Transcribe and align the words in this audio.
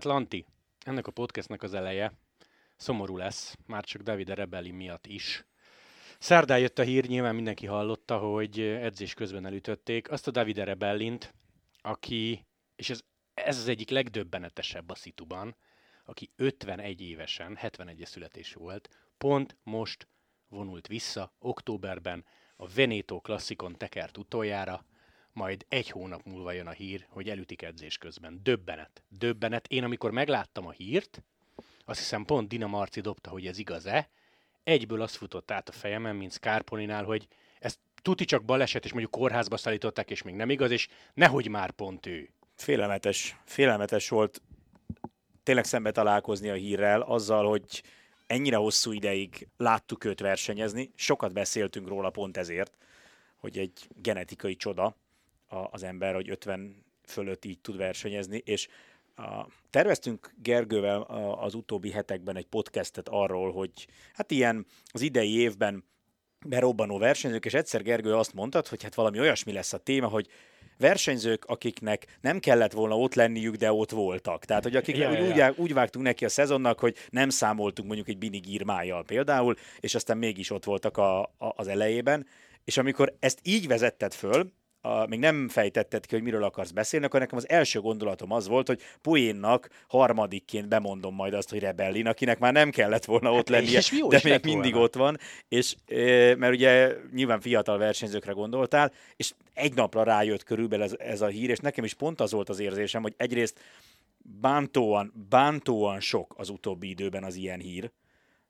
Hát 0.00 0.12
Lanti, 0.12 0.46
ennek 0.84 1.06
a 1.06 1.10
podcastnek 1.10 1.62
az 1.62 1.74
eleje 1.74 2.12
szomorú 2.76 3.16
lesz, 3.16 3.56
már 3.66 3.84
csak 3.84 4.02
David 4.02 4.28
Rebelli 4.28 4.70
miatt 4.70 5.06
is. 5.06 5.44
Szerdán 6.18 6.58
jött 6.58 6.78
a 6.78 6.82
hír, 6.82 7.06
nyilván 7.06 7.34
mindenki 7.34 7.66
hallotta, 7.66 8.18
hogy 8.18 8.60
edzés 8.60 9.14
közben 9.14 9.46
elütötték 9.46 10.10
azt 10.10 10.26
a 10.26 10.30
David 10.30 10.56
Rebellint, 10.56 11.34
aki, 11.80 12.46
és 12.76 12.90
ez, 12.90 13.00
ez 13.34 13.58
az 13.58 13.68
egyik 13.68 13.90
legdöbbenetesebb 13.90 14.90
a 14.90 14.94
szituban, 14.94 15.56
aki 16.04 16.30
51 16.36 17.00
évesen, 17.00 17.56
71 17.56 18.02
születésű 18.04 18.58
volt, 18.58 18.88
pont 19.18 19.56
most 19.62 20.08
vonult 20.48 20.86
vissza 20.86 21.32
októberben 21.38 22.24
a 22.56 22.68
Veneto 22.68 23.20
klasszikon 23.20 23.76
tekert 23.76 24.18
utoljára, 24.18 24.84
majd 25.32 25.64
egy 25.68 25.90
hónap 25.90 26.24
múlva 26.24 26.52
jön 26.52 26.66
a 26.66 26.70
hír, 26.70 27.06
hogy 27.08 27.28
elütik 27.28 27.62
edzés 27.62 27.98
közben. 27.98 28.40
Döbbenet. 28.42 29.02
Döbbenet. 29.08 29.66
Én 29.66 29.84
amikor 29.84 30.10
megláttam 30.10 30.66
a 30.66 30.70
hírt, 30.70 31.22
azt 31.84 31.98
hiszem 31.98 32.24
pont 32.24 32.48
Dina 32.48 32.66
Marci 32.66 33.00
dobta, 33.00 33.30
hogy 33.30 33.46
ez 33.46 33.58
igaz-e, 33.58 34.10
egyből 34.64 35.02
azt 35.02 35.16
futott 35.16 35.50
át 35.50 35.68
a 35.68 35.72
fejemen, 35.72 36.16
mint 36.16 36.32
Scarponinál, 36.32 37.04
hogy 37.04 37.28
ez 37.58 37.78
tuti 38.02 38.24
csak 38.24 38.44
baleset, 38.44 38.84
és 38.84 38.90
mondjuk 38.90 39.12
kórházba 39.12 39.56
szállították, 39.56 40.10
és 40.10 40.22
még 40.22 40.34
nem 40.34 40.50
igaz, 40.50 40.70
és 40.70 40.88
nehogy 41.14 41.48
már 41.48 41.70
pont 41.70 42.06
ő. 42.06 42.30
Félelmetes, 42.54 43.36
félelmetes 43.44 44.08
volt 44.08 44.42
tényleg 45.42 45.64
szembe 45.64 45.90
találkozni 45.90 46.48
a 46.48 46.54
hírrel, 46.54 47.00
azzal, 47.00 47.48
hogy 47.48 47.82
ennyire 48.26 48.56
hosszú 48.56 48.92
ideig 48.92 49.48
láttuk 49.56 50.04
őt 50.04 50.20
versenyezni, 50.20 50.90
sokat 50.94 51.32
beszéltünk 51.32 51.88
róla 51.88 52.10
pont 52.10 52.36
ezért, 52.36 52.76
hogy 53.36 53.58
egy 53.58 53.88
genetikai 53.94 54.56
csoda 54.56 54.96
az 55.70 55.82
ember, 55.82 56.14
hogy 56.14 56.30
50 56.30 56.84
fölött 57.04 57.44
így 57.44 57.60
tud 57.60 57.76
versenyezni, 57.76 58.42
és 58.44 58.68
a, 59.16 59.46
terveztünk 59.70 60.34
Gergővel 60.42 61.00
az 61.40 61.54
utóbbi 61.54 61.90
hetekben 61.90 62.36
egy 62.36 62.46
podcastet 62.46 63.08
arról, 63.08 63.52
hogy 63.52 63.86
hát 64.12 64.30
ilyen 64.30 64.66
az 64.86 65.00
idei 65.00 65.38
évben 65.38 65.84
berobbanó 66.46 66.98
versenyzők, 66.98 67.44
és 67.44 67.54
egyszer 67.54 67.82
Gergő 67.82 68.14
azt 68.14 68.34
mondta, 68.34 68.62
hogy 68.68 68.82
hát 68.82 68.94
valami 68.94 69.18
olyasmi 69.18 69.52
lesz 69.52 69.72
a 69.72 69.78
téma, 69.78 70.06
hogy 70.06 70.28
versenyzők, 70.78 71.44
akiknek 71.44 72.18
nem 72.20 72.38
kellett 72.38 72.72
volna 72.72 72.98
ott 72.98 73.14
lenniük, 73.14 73.54
de 73.54 73.72
ott 73.72 73.90
voltak. 73.90 74.44
Tehát, 74.44 74.62
hogy 74.62 74.76
akik 74.76 74.96
ja, 74.96 75.10
úgy, 75.10 75.36
ja. 75.36 75.48
Úgy, 75.48 75.58
úgy 75.58 75.74
vágtunk 75.74 76.04
neki 76.04 76.24
a 76.24 76.28
szezonnak, 76.28 76.78
hogy 76.78 76.96
nem 77.10 77.28
számoltunk 77.28 77.86
mondjuk 77.88 78.08
egy 78.08 78.18
binigírmájjal 78.18 79.04
például, 79.04 79.54
és 79.80 79.94
aztán 79.94 80.18
mégis 80.18 80.50
ott 80.50 80.64
voltak 80.64 80.96
a, 80.96 81.22
a, 81.22 81.28
az 81.38 81.68
elejében. 81.68 82.26
És 82.64 82.76
amikor 82.76 83.16
ezt 83.18 83.38
így 83.42 83.66
vezetted 83.66 84.12
föl, 84.12 84.52
a, 84.80 85.06
még 85.06 85.18
nem 85.18 85.48
fejtetted 85.48 86.06
ki, 86.06 86.14
hogy 86.14 86.24
miről 86.24 86.44
akarsz 86.44 86.70
beszélni, 86.70 87.06
akkor 87.06 87.20
nekem 87.20 87.38
az 87.38 87.48
első 87.48 87.80
gondolatom 87.80 88.32
az 88.32 88.48
volt, 88.48 88.66
hogy 88.66 88.80
poénnak 89.02 89.68
harmadikként 89.88 90.68
bemondom 90.68 91.14
majd 91.14 91.34
azt, 91.34 91.50
hogy 91.50 91.58
Rebellin, 91.58 92.06
akinek 92.06 92.38
már 92.38 92.52
nem 92.52 92.70
kellett 92.70 93.04
volna 93.04 93.30
ott 93.30 93.36
hát, 93.36 93.48
lennie, 93.48 93.78
és 93.78 94.02
de 94.08 94.20
még 94.24 94.44
mindig 94.44 94.72
volna. 94.72 94.86
ott 94.86 94.94
van, 94.94 95.18
és 95.48 95.74
mert 96.36 96.54
ugye 96.54 96.96
nyilván 97.12 97.40
fiatal 97.40 97.78
versenyzőkre 97.78 98.32
gondoltál, 98.32 98.92
és 99.16 99.32
egy 99.54 99.74
napra 99.74 100.02
rájött 100.02 100.42
körülbelül 100.42 100.84
ez, 100.84 100.94
ez 100.98 101.20
a 101.20 101.26
hír, 101.26 101.50
és 101.50 101.58
nekem 101.58 101.84
is 101.84 101.94
pont 101.94 102.20
az 102.20 102.32
volt 102.32 102.48
az 102.48 102.60
érzésem, 102.60 103.02
hogy 103.02 103.14
egyrészt 103.16 103.60
bántóan, 104.40 105.12
bántóan 105.28 106.00
sok 106.00 106.34
az 106.36 106.48
utóbbi 106.48 106.88
időben 106.88 107.24
az 107.24 107.34
ilyen 107.34 107.60
hír, 107.60 107.90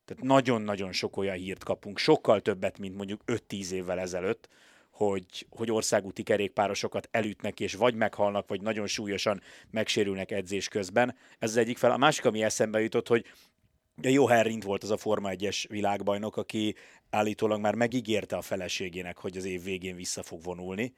tehát 0.05 0.23
nagyon-nagyon 0.23 0.91
sok 0.91 1.17
olyan 1.17 1.35
hírt 1.35 1.63
kapunk, 1.63 1.97
sokkal 1.97 2.41
többet, 2.41 2.79
mint 2.79 2.95
mondjuk 2.95 3.21
5-10 3.27 3.69
évvel 3.71 3.99
ezelőtt, 3.99 4.49
hogy, 5.07 5.45
hogy 5.49 5.71
országúti 5.71 6.23
kerékpárosokat 6.23 7.07
elütnek, 7.11 7.59
és 7.59 7.73
vagy 7.73 7.95
meghalnak, 7.95 8.47
vagy 8.47 8.61
nagyon 8.61 8.87
súlyosan 8.87 9.41
megsérülnek 9.69 10.31
edzés 10.31 10.67
közben. 10.67 11.15
Ez 11.39 11.49
az 11.49 11.57
egyik 11.57 11.77
fel. 11.77 11.91
A 11.91 11.97
másik, 11.97 12.25
ami 12.25 12.43
eszembe 12.43 12.81
jutott, 12.81 13.07
hogy 13.07 13.25
a 14.03 14.07
jó 14.07 14.27
Herrint 14.27 14.63
volt 14.63 14.83
az 14.83 14.91
a 14.91 14.97
Forma 14.97 15.29
1-es 15.33 15.65
világbajnok, 15.69 16.37
aki 16.37 16.75
állítólag 17.09 17.59
már 17.59 17.75
megígérte 17.75 18.35
a 18.35 18.41
feleségének, 18.41 19.17
hogy 19.17 19.37
az 19.37 19.45
év 19.45 19.63
végén 19.63 19.95
vissza 19.95 20.23
fog 20.23 20.43
vonulni, 20.43 20.93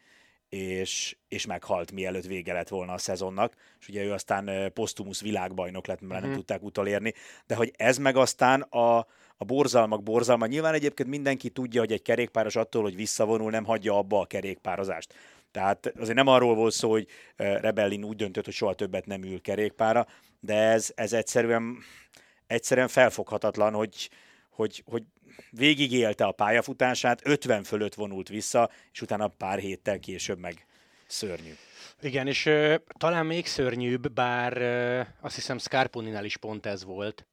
és, 0.50 1.18
és 1.28 1.46
meghalt, 1.46 1.92
mielőtt 1.92 2.26
vége 2.26 2.54
lett 2.54 2.68
volna 2.68 2.94
a 2.94 2.98
szezonnak, 2.98 3.56
és 3.80 3.88
ugye 3.88 4.04
ő 4.04 4.12
aztán 4.12 4.74
posztumusz 4.74 5.22
világbajnok 5.22 5.88
lett, 5.88 6.02
mert 6.02 6.12
uh-huh. 6.12 6.22
nem 6.22 6.30
mhm. 6.30 6.40
tudták 6.40 6.64
utolérni, 6.64 7.14
de 7.46 7.56
hogy 7.56 7.74
ez 7.78 7.98
meg 7.98 8.16
aztán 8.16 8.62
a, 8.62 9.08
a 9.38 9.46
borzalmak 9.46 10.04
borzalma. 10.04 10.46
Nyilván 10.46 10.74
egyébként 10.74 11.10
mindenki 11.10 11.50
tudja, 11.50 11.80
hogy 11.80 11.92
egy 11.92 12.02
kerékpáros 12.02 12.56
attól, 12.56 12.82
hogy 12.82 12.96
visszavonul, 12.96 13.52
nem 13.52 13.66
hagyja 13.66 13.98
abba 13.98 14.20
a 14.20 14.26
kerékpározást. 14.26 15.14
Tehát 15.52 15.94
azért 16.00 16.16
nem 16.16 16.28
arról 16.28 16.56
volt 16.56 16.74
szó, 16.74 16.90
hogy 16.90 17.08
Rebellin 17.36 18.04
úgy 18.04 18.16
döntött, 18.16 18.46
hogy 18.46 18.54
soha 18.54 18.74
többet 18.74 19.06
nem 19.06 19.24
ül 19.24 19.42
kerékpára, 19.42 20.08
de 20.40 20.56
ez, 20.56 20.92
ez 20.96 21.14
egyszerűen, 21.14 21.78
egyszerűen 22.48 22.88
felfoghatatlan, 22.88 23.74
hogy, 23.74 24.10
hogy, 24.50 24.84
hogy 24.86 25.04
végigélte 25.50 26.26
a 26.26 26.32
pályafutását, 26.32 27.22
50 27.24 27.64
fölött 27.64 27.94
vonult 27.94 28.30
vissza, 28.30 28.70
és 28.92 29.02
utána 29.02 29.28
pár 29.28 29.60
héttel 29.60 30.00
később 30.00 30.40
meg 30.40 30.66
szörnyű. 31.08 31.54
Igen, 32.02 32.28
és 32.28 32.46
ö, 32.46 32.76
talán 32.98 33.26
még 33.26 33.46
szörnyűbb, 33.46 34.12
bár 34.12 34.58
ö, 34.58 35.02
azt 35.22 35.36
hiszem 35.36 35.58
Scarponinál 35.58 36.26
is 36.26 36.38
pont 36.38 36.66
ez 36.66 36.84
volt, 36.84 37.26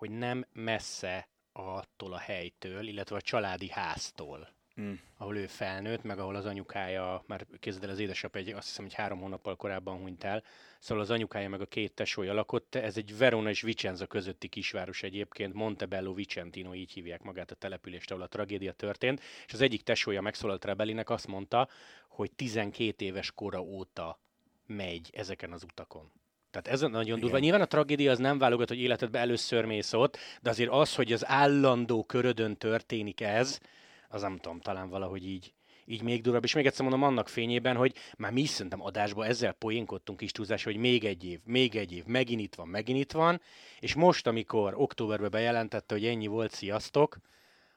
hogy 0.00 0.10
nem 0.10 0.44
messze 0.52 1.28
attól 1.52 2.12
a 2.12 2.18
helytől, 2.18 2.86
illetve 2.86 3.16
a 3.16 3.20
családi 3.20 3.68
háztól, 3.68 4.48
mm. 4.80 4.92
ahol 5.16 5.36
ő 5.36 5.46
felnőtt, 5.46 6.02
meg 6.02 6.18
ahol 6.18 6.34
az 6.34 6.46
anyukája, 6.46 7.24
már 7.26 7.46
kezded 7.58 7.84
el 7.84 7.90
az 7.90 7.98
édesap 7.98 8.36
egy, 8.36 8.48
azt 8.48 8.66
hiszem, 8.66 8.84
hogy 8.84 8.94
három 8.94 9.20
hónappal 9.20 9.56
korábban 9.56 9.98
hunyt 9.98 10.24
el, 10.24 10.42
szóval 10.78 11.02
az 11.02 11.10
anyukája 11.10 11.48
meg 11.48 11.60
a 11.60 11.66
két 11.66 11.92
tesója 11.92 12.32
lakott, 12.32 12.74
ez 12.74 12.96
egy 12.96 13.18
Verona 13.18 13.48
és 13.48 13.60
Vicenza 13.60 14.06
közötti 14.06 14.48
kisváros 14.48 15.02
egyébként, 15.02 15.54
Montebello 15.54 16.14
Vicentino, 16.14 16.74
így 16.74 16.92
hívják 16.92 17.22
magát 17.22 17.50
a 17.50 17.54
települést, 17.54 18.10
ahol 18.10 18.22
a 18.22 18.28
tragédia 18.28 18.72
történt, 18.72 19.20
és 19.46 19.52
az 19.52 19.60
egyik 19.60 19.82
tesója 19.82 20.20
megszólalt 20.20 20.64
Rebellinek, 20.64 21.10
azt 21.10 21.26
mondta, 21.26 21.68
hogy 22.08 22.32
12 22.32 23.04
éves 23.04 23.32
kora 23.32 23.60
óta 23.60 24.20
megy 24.66 25.10
ezeken 25.12 25.52
az 25.52 25.62
utakon. 25.62 26.12
Tehát 26.50 26.68
ez 26.68 26.80
nagyon 26.80 27.04
Igen. 27.04 27.20
durva. 27.20 27.38
Nyilván 27.38 27.60
a 27.60 27.66
tragédia 27.66 28.10
az 28.10 28.18
nem 28.18 28.38
válogat, 28.38 28.68
hogy 28.68 28.80
életedbe 28.80 29.18
először 29.18 29.64
mész 29.64 29.92
ott, 29.92 30.18
de 30.42 30.50
azért 30.50 30.70
az, 30.70 30.94
hogy 30.94 31.12
az 31.12 31.26
állandó 31.26 32.04
körödön 32.04 32.56
történik 32.56 33.20
ez, 33.20 33.58
az 34.08 34.22
nem 34.22 34.38
tudom, 34.38 34.60
talán 34.60 34.88
valahogy 34.88 35.26
így, 35.26 35.52
így 35.84 36.02
még 36.02 36.22
durvább. 36.22 36.44
És 36.44 36.54
még 36.54 36.66
egyszer 36.66 36.82
mondom 36.82 37.02
annak 37.02 37.28
fényében, 37.28 37.76
hogy 37.76 37.94
már 38.16 38.32
mi 38.32 38.40
is 38.40 38.48
szerintem 38.48 38.82
adásban 38.82 39.26
ezzel 39.26 39.52
poénkodtunk 39.52 40.18
kis 40.18 40.32
túlzás, 40.32 40.64
hogy 40.64 40.76
még 40.76 41.04
egy 41.04 41.24
év, 41.24 41.40
még 41.44 41.76
egy 41.76 41.92
év, 41.92 42.04
megint 42.04 42.40
itt 42.40 42.54
van, 42.54 42.68
megint 42.68 42.98
itt 42.98 43.12
van, 43.12 43.40
és 43.78 43.94
most, 43.94 44.26
amikor 44.26 44.74
októberben 44.76 45.30
bejelentette, 45.30 45.94
hogy 45.94 46.06
ennyi 46.06 46.26
volt, 46.26 46.52
sziasztok, 46.52 47.16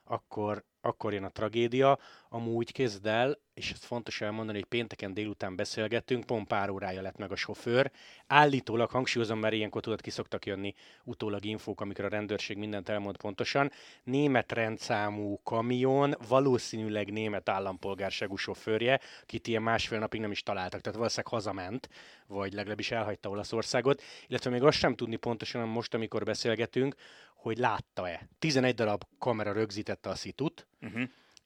akkor, 0.04 0.64
akkor 0.80 1.12
jön 1.12 1.24
a 1.24 1.30
tragédia. 1.30 1.98
Amúgy 2.28 2.72
kezd 2.72 3.06
el, 3.06 3.38
és 3.54 3.70
ezt 3.72 3.84
fontos 3.84 4.20
elmondani, 4.20 4.58
hogy 4.58 4.66
pénteken 4.66 5.14
délután 5.14 5.56
beszélgettünk, 5.56 6.24
pont 6.24 6.46
pár 6.46 6.70
órája 6.70 7.02
lett 7.02 7.16
meg 7.16 7.32
a 7.32 7.36
sofőr. 7.36 7.90
Állítólag, 8.26 8.90
hangsúlyozom, 8.90 9.38
mert 9.38 9.54
ilyenkor 9.54 9.82
tudod, 9.82 10.00
ki 10.00 10.10
szoktak 10.10 10.46
jönni 10.46 10.74
utólag 11.04 11.44
infók, 11.44 11.80
amikor 11.80 12.04
a 12.04 12.08
rendőrség 12.08 12.56
mindent 12.56 12.88
elmond 12.88 13.16
pontosan. 13.16 13.70
Német 14.02 14.52
rendszámú 14.52 15.40
kamion, 15.42 16.14
valószínűleg 16.28 17.12
német 17.12 17.48
állampolgárságú 17.48 18.36
sofőrje, 18.36 19.00
akit 19.22 19.46
ilyen 19.46 19.62
másfél 19.62 19.98
napig 19.98 20.20
nem 20.20 20.30
is 20.30 20.42
találtak, 20.42 20.80
tehát 20.80 20.98
valószínűleg 20.98 21.32
hazament, 21.32 21.88
vagy 22.26 22.52
legalábbis 22.52 22.90
elhagyta 22.90 23.28
Olaszországot, 23.28 24.02
illetve 24.26 24.50
még 24.50 24.62
azt 24.62 24.78
sem 24.78 24.94
tudni 24.94 25.16
pontosan, 25.16 25.68
most, 25.68 25.94
amikor 25.94 26.24
beszélgetünk, 26.24 26.94
hogy 27.34 27.58
látta-e. 27.58 28.28
11 28.38 28.74
darab 28.74 29.04
kamera 29.18 29.52
rögzítette 29.52 30.08
a 30.08 30.14
szitut, 30.14 30.66
uh-huh. 30.80 31.02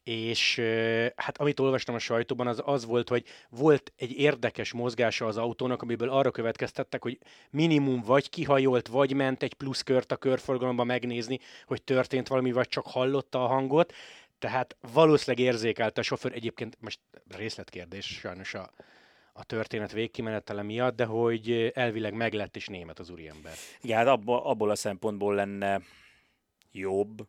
És 0.08 0.60
hát 1.16 1.38
amit 1.38 1.60
olvastam 1.60 1.94
a 1.94 1.98
sajtóban, 1.98 2.46
az 2.46 2.62
az 2.64 2.84
volt, 2.84 3.08
hogy 3.08 3.24
volt 3.50 3.92
egy 3.96 4.18
érdekes 4.18 4.72
mozgása 4.72 5.26
az 5.26 5.36
autónak, 5.36 5.82
amiből 5.82 6.10
arra 6.10 6.30
következtettek, 6.30 7.02
hogy 7.02 7.18
minimum 7.50 8.00
vagy 8.00 8.30
kihajolt, 8.30 8.88
vagy 8.88 9.12
ment 9.12 9.42
egy 9.42 9.54
plusz 9.54 9.82
kört 9.82 10.12
a 10.12 10.16
körforgalomba 10.16 10.84
megnézni, 10.84 11.38
hogy 11.66 11.82
történt 11.82 12.28
valami, 12.28 12.52
vagy 12.52 12.68
csak 12.68 12.86
hallotta 12.86 13.44
a 13.44 13.46
hangot. 13.46 13.92
Tehát 14.38 14.76
valószínűleg 14.92 15.46
érzékelte 15.46 16.00
a 16.00 16.04
sofőr, 16.04 16.32
egyébként 16.32 16.76
most 16.80 17.00
részletkérdés 17.36 18.06
sajnos 18.06 18.54
a, 18.54 18.70
a 19.32 19.44
történet 19.44 19.92
végkimenetele 19.92 20.62
miatt, 20.62 20.96
de 20.96 21.04
hogy 21.04 21.70
elvileg 21.74 22.14
meglett 22.14 22.56
is 22.56 22.66
német 22.66 22.98
az 22.98 23.10
úriember. 23.10 23.52
Igen, 23.80 23.96
hát 23.96 24.06
abból, 24.06 24.38
abból 24.38 24.70
a 24.70 24.76
szempontból 24.76 25.34
lenne 25.34 25.80
jobb, 26.72 27.26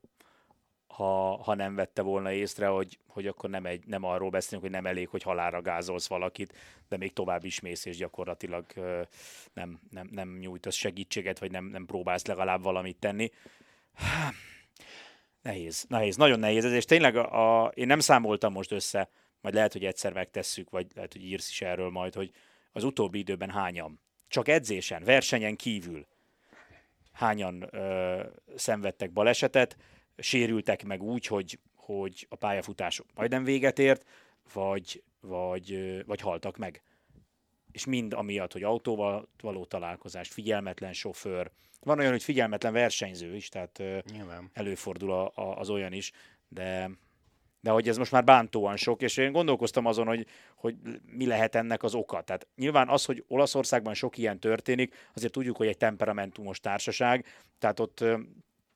ha, 0.90 1.44
ha 1.44 1.54
nem 1.56 1.76
vette 1.76 2.02
volna 2.02 2.32
észre, 2.32 2.68
hogy, 2.68 2.98
hogy 3.08 3.28
akkor 3.28 3.50
nem, 3.50 3.66
egy, 3.66 3.86
nem 3.86 4.04
arról 4.04 4.30
beszélünk, 4.30 4.64
hogy 4.64 4.72
nem 4.72 4.86
elég, 4.86 5.08
hogy 5.08 5.24
halára 5.24 5.62
gázolsz 5.62 6.08
valakit, 6.08 6.54
de 6.88 6.98
még 6.98 7.14
tovább 7.14 7.44
is 7.44 7.60
mész, 7.60 7.86
és 7.86 7.98
gyakorlatilag 7.98 8.66
nem, 9.54 9.80
nem, 9.90 10.10
nem 10.12 10.38
nyújtasz 10.40 10.76
segítséget, 10.76 11.40
vagy 11.40 11.52
nem, 11.52 11.66
nem 11.66 11.86
próbálsz 11.86 12.26
legalább 12.26 12.64
valamit 12.64 12.98
tenni. 13.00 13.32
Nehéz, 15.42 15.86
nehéz, 15.90 16.16
nagyon 16.16 16.40
nehéz 16.40 16.66
ez, 16.66 16.72
és 16.72 16.86
tényleg 16.86 17.16
a, 17.16 17.64
a, 17.64 17.68
én 17.68 17.88
nem 17.88 18.00
számoltam 18.00 18.52
most 18.52 18.72
össze, 18.72 19.10
majd 19.42 19.56
lehet, 19.56 19.74
hogy 19.74 19.86
egyszer 19.86 20.14
megtesszük, 20.14 20.70
vagy 20.70 20.88
lehet, 20.96 21.14
hogy 21.14 21.24
írsz 21.24 21.50
is 21.50 21.62
erről 21.62 21.90
majd, 21.90 22.14
hogy 22.14 22.32
az 22.72 22.84
utóbbi 22.84 23.20
időben 23.20 23.50
hányan? 23.50 24.00
Csak 24.28 24.48
edzésen, 24.48 25.04
versenyen 25.04 25.56
kívül. 25.56 26.08
Hányan 27.12 27.68
ö, 27.72 28.24
szenvedtek 28.56 29.12
balesetet, 29.12 29.78
sérültek 30.20 30.84
meg 30.84 31.04
úgy, 31.04 31.26
hogy, 31.26 31.60
hogy 31.76 32.28
a 32.30 32.36
pályafutások 32.36 33.06
majdnem 33.16 33.44
véget 33.44 33.80
ért, 33.80 34.06
vagy, 34.54 35.04
vagy, 35.20 36.02
vagy 36.06 36.22
haltak 36.22 36.58
meg. 36.58 36.82
És 37.72 37.86
mind 37.86 38.14
amiatt, 38.14 38.54
hogy 38.54 38.64
autóval 38.64 39.30
való 39.42 39.66
találkozás, 39.66 40.30
figyelmetlen 40.30 40.94
sofőr, 40.94 41.52
van 41.80 42.00
olyan, 42.00 42.12
hogy 42.12 42.24
figyelmetlen 42.24 42.74
versenyző 42.74 43.36
is, 43.36 43.50
tehát 43.50 43.84
Nyilván. 44.12 44.50
előfordul 44.54 45.12
a, 45.12 45.32
a, 45.36 45.58
az 45.58 45.70
olyan 45.70 45.94
is, 45.94 46.12
de 46.48 46.90
de 47.62 47.70
hogy 47.70 47.88
ez 47.88 47.98
most 47.98 48.12
már 48.12 48.24
bántóan 48.24 48.76
sok, 48.76 49.02
és 49.02 49.18
én 49.18 49.32
gondolkoztam 49.32 49.86
azon, 49.86 50.08
hogy, 50.08 50.26
hogy 50.56 50.76
mi 51.06 51.26
lehet 51.26 51.56
ennek 51.56 51.84
az 51.84 51.96
oka. 51.96 52.22
Tehát 52.22 52.48
nyilván 52.56 52.90
az, 52.90 53.06
hogy 53.06 53.24
Olaszországban 53.28 53.94
sok 53.94 54.18
ilyen 54.18 54.40
történik, 54.40 54.96
azért 55.14 55.32
tudjuk, 55.32 55.58
hogy 55.58 55.68
egy 55.68 55.78
temperamentumos 55.78 56.60
társaság, 56.60 57.26
tehát 57.58 57.80
ott 57.80 58.04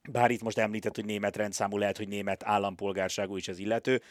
bár 0.09 0.31
itt 0.31 0.41
most 0.41 0.57
említett, 0.57 0.95
hogy 0.95 1.05
német 1.05 1.35
rendszámú, 1.35 1.77
lehet, 1.77 1.97
hogy 1.97 2.07
német 2.07 2.43
állampolgárságú 2.45 3.37
is 3.37 3.47
az 3.47 3.59
illető, 3.59 4.01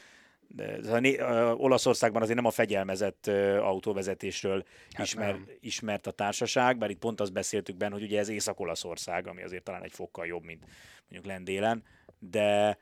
de 0.48 0.98
né- 0.98 1.20
Olaszországban 1.56 2.22
azért 2.22 2.36
nem 2.36 2.46
a 2.46 2.50
fegyelmezett 2.50 3.26
autóvezetésről 3.60 4.64
hát 4.90 5.06
ismer, 5.06 5.36
ismert 5.60 6.06
a 6.06 6.10
társaság, 6.10 6.78
bár 6.78 6.90
itt 6.90 6.98
pont 6.98 7.20
azt 7.20 7.32
beszéltük 7.32 7.76
benne, 7.76 7.94
hogy 7.94 8.02
ugye 8.02 8.18
ez 8.18 8.28
Észak-Olaszország, 8.28 9.26
ami 9.26 9.42
azért 9.42 9.62
talán 9.62 9.82
egy 9.82 9.92
fokkal 9.92 10.26
jobb, 10.26 10.44
mint 10.44 10.64
mondjuk 11.08 11.32
Lendélen, 11.32 11.82
de 12.18 12.78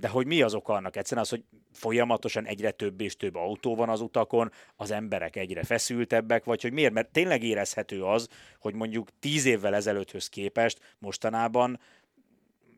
de 0.00 0.08
hogy 0.08 0.26
mi 0.26 0.42
az 0.42 0.54
oka 0.54 0.72
annak? 0.72 0.96
Egyszerűen 0.96 1.24
az, 1.24 1.30
hogy 1.30 1.44
folyamatosan 1.72 2.46
egyre 2.46 2.70
több 2.70 3.00
és 3.00 3.16
több 3.16 3.34
autó 3.34 3.74
van 3.74 3.88
az 3.88 4.00
utakon, 4.00 4.50
az 4.76 4.90
emberek 4.90 5.36
egyre 5.36 5.62
feszültebbek, 5.62 6.44
vagy 6.44 6.62
hogy 6.62 6.72
miért? 6.72 6.92
Mert 6.92 7.12
tényleg 7.12 7.42
érezhető 7.42 8.02
az, 8.02 8.28
hogy 8.58 8.74
mondjuk 8.74 9.08
tíz 9.18 9.44
évvel 9.44 9.74
ezelőtthöz 9.74 10.28
képest 10.28 10.94
mostanában 10.98 11.80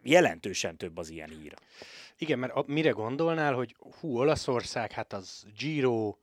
jelentősen 0.02 0.76
több 0.76 0.98
az 0.98 1.10
ilyen 1.10 1.28
hír. 1.28 1.54
Igen, 2.18 2.38
mert 2.38 2.52
a, 2.52 2.64
mire 2.66 2.90
gondolnál, 2.90 3.54
hogy 3.54 3.76
hú, 4.00 4.16
Olaszország, 4.16 4.92
hát 4.92 5.12
az 5.12 5.44
Giro, 5.58 6.14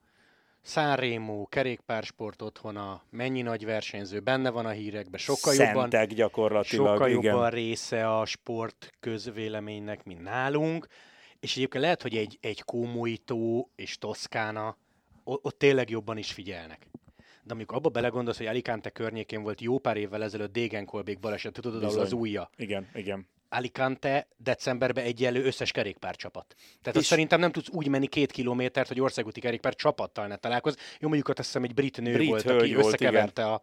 Sanremo, 0.62 1.46
kerékpársport 1.46 2.42
otthona, 2.42 3.02
mennyi 3.10 3.42
nagy 3.42 3.64
versenyző, 3.64 4.20
benne 4.20 4.50
van 4.50 4.66
a 4.66 4.70
hírekben, 4.70 5.20
sokkal 5.20 5.52
Szentek 5.52 5.74
jobban, 5.74 6.14
gyakorlatilag, 6.14 6.86
sokkal 6.86 7.08
igen. 7.08 7.22
jobban 7.22 7.50
része 7.50 8.18
a 8.18 8.24
sport 8.24 8.92
közvéleménynek, 9.00 10.04
mint 10.04 10.22
nálunk, 10.22 10.86
és 11.40 11.56
egyébként 11.56 11.82
lehet, 11.82 12.02
hogy 12.02 12.16
egy, 12.16 12.38
egy 12.40 12.62
Kómoító 12.62 13.70
és 13.76 13.98
Toszkána, 13.98 14.76
ott 15.24 15.58
tényleg 15.58 15.90
jobban 15.90 16.16
is 16.16 16.32
figyelnek. 16.32 16.86
De 17.42 17.52
amikor 17.52 17.76
abba 17.76 17.88
belegondolsz, 17.88 18.36
hogy 18.36 18.46
Alicante 18.46 18.90
környékén 18.90 19.42
volt 19.42 19.60
jó 19.60 19.78
pár 19.78 19.96
évvel 19.96 20.22
ezelőtt 20.22 20.52
Degenkolbék 20.52 21.18
baleset, 21.18 21.52
tudod, 21.52 21.84
ahol 21.84 22.00
az 22.00 22.12
újja. 22.12 22.50
Igen, 22.56 22.88
igen. 22.94 23.28
Alicante 23.52 24.28
decemberben 24.36 25.04
egyenlő 25.04 25.44
összes 25.44 25.70
kerékpárcsapat. 25.70 26.54
Tehát 26.82 26.98
azt 26.98 27.06
szerintem 27.06 27.40
nem 27.40 27.52
tudsz 27.52 27.68
úgy 27.72 27.88
menni 27.88 28.06
két 28.06 28.32
kilométert, 28.32 28.88
hogy 28.88 29.00
országúti 29.00 29.40
kerékpár 29.40 29.74
csapattal 29.74 30.26
ne 30.26 30.36
találkoz. 30.36 30.76
Jó, 31.00 31.08
mondjuk 31.08 31.28
azt 31.28 31.38
hiszem 31.38 31.62
egy 31.62 31.74
brit 31.74 32.00
nő 32.00 32.12
Brit 32.12 32.28
volt, 32.28 32.46
aki 32.46 32.74
volt, 32.74 32.86
összekeverte 32.86 33.42
igen. 33.42 33.52
a 33.52 33.60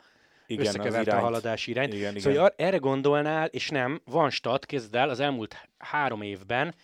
Igen, 0.47 0.65
összekeverte 0.65 0.97
a 0.97 1.01
irányt. 1.01 1.23
haladási 1.23 1.71
irányt. 1.71 1.93
Igen, 1.93 2.19
szóval 2.19 2.53
igen. 2.55 2.67
erre 2.67 2.77
gondolnál, 2.77 3.47
és 3.47 3.69
nem, 3.69 4.01
van 4.05 4.29
stat, 4.29 4.65
kezd 4.65 4.95
el, 4.95 5.09
az 5.09 5.19
elmúlt 5.19 5.69
három 5.77 6.21
évben 6.21 6.75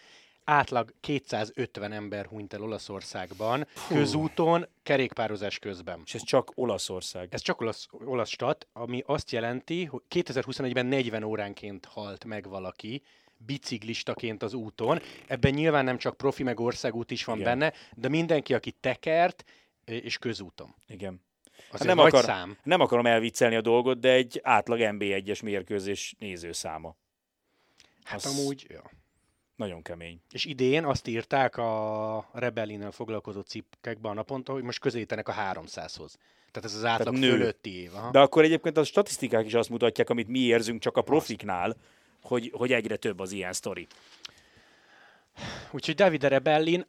átlag 0.44 0.94
250 1.00 1.92
ember 1.92 2.25
hunyt 2.25 2.54
el 2.54 2.62
Olaszországban, 2.62 3.68
közúton, 3.88 4.68
kerékpározás 4.84 5.60
közben. 5.60 6.01
És 6.06 6.13
ez 6.13 6.24
csak 6.24 6.51
Olaszország. 6.56 7.28
Ez 7.31 7.42
csak 7.42 7.62
olasz, 7.62 7.88
olasz 7.92 8.30
stat, 8.30 8.68
ami 8.74 9.04
azt 9.06 9.31
jelenti, 9.31 9.86
hogy 9.86 10.01
2021-ben 10.10 10.86
40 10.86 11.24
óránként 11.24 11.86
halt 11.86 12.25
meg 12.25 12.48
valaki, 12.50 13.01
biciklistaként 13.38 14.44
az 14.44 14.54
úton. 14.54 15.01
Ebben 15.28 15.54
nyilván 15.54 15.84
nem 15.84 15.98
csak 15.98 16.18
profi, 16.18 16.44
meg 16.44 16.60
országút 16.60 17.12
is 17.12 17.24
van 17.24 17.39
Igen. 17.39 17.60
benne, 17.60 17.74
de 17.96 18.07
mindenki, 18.10 18.54
aki 18.54 18.72
tekert, 18.72 19.44
és 19.86 20.18
közúton. 20.18 20.75
Igen. 20.88 21.22
Azért 21.72 21.88
nem, 21.88 21.98
nagy 21.98 22.07
akar, 22.07 22.24
szám. 22.24 22.57
nem 22.63 22.80
akarom 22.80 23.06
elviccelni 23.06 23.56
a 23.56 23.62
dolgot, 23.62 24.00
de 24.00 24.12
egy 24.12 24.39
átlag 24.44 24.80
NB1-es 24.81 25.44
mérkőzés 25.44 26.16
nézőszáma. 26.19 26.96
Hát 28.04 28.25
az- 28.25 28.39
amúgy, 28.39 28.66
ja. 28.69 28.92
Nagyon 29.55 29.81
kemény. 29.81 30.19
És 30.31 30.45
idén 30.45 30.85
azt 30.85 31.07
írták 31.07 31.57
a 31.57 32.29
Rebellinnel 32.33 32.91
foglalkozó 32.91 33.41
cikkekben 33.41 34.11
a 34.11 34.15
naponta, 34.15 34.51
hogy 34.51 34.63
most 34.63 34.79
közelítenek 34.79 35.27
a 35.27 35.33
300-hoz. 35.33 36.15
Tehát 36.51 36.69
ez 36.69 36.75
az 36.75 36.85
átlag 36.85 37.17
nő. 37.17 37.29
fölötti 37.29 37.81
év. 37.81 37.95
Aha. 37.95 38.11
De 38.11 38.19
akkor 38.19 38.44
egyébként 38.44 38.77
a 38.77 38.83
statisztikák 38.83 39.45
is 39.45 39.53
azt 39.53 39.69
mutatják, 39.69 40.09
amit 40.09 40.27
mi 40.27 40.39
érzünk 40.39 40.81
csak 40.81 40.97
a 40.97 41.01
profiknál, 41.01 41.75
hogy, 42.21 42.51
hogy 42.53 42.71
egyre 42.71 42.95
több 42.95 43.19
az 43.19 43.31
ilyen 43.31 43.53
sztori. 43.53 43.88
Úgyhogy 45.71 45.95
Davide 45.95 46.27
Rebellin, 46.27 46.85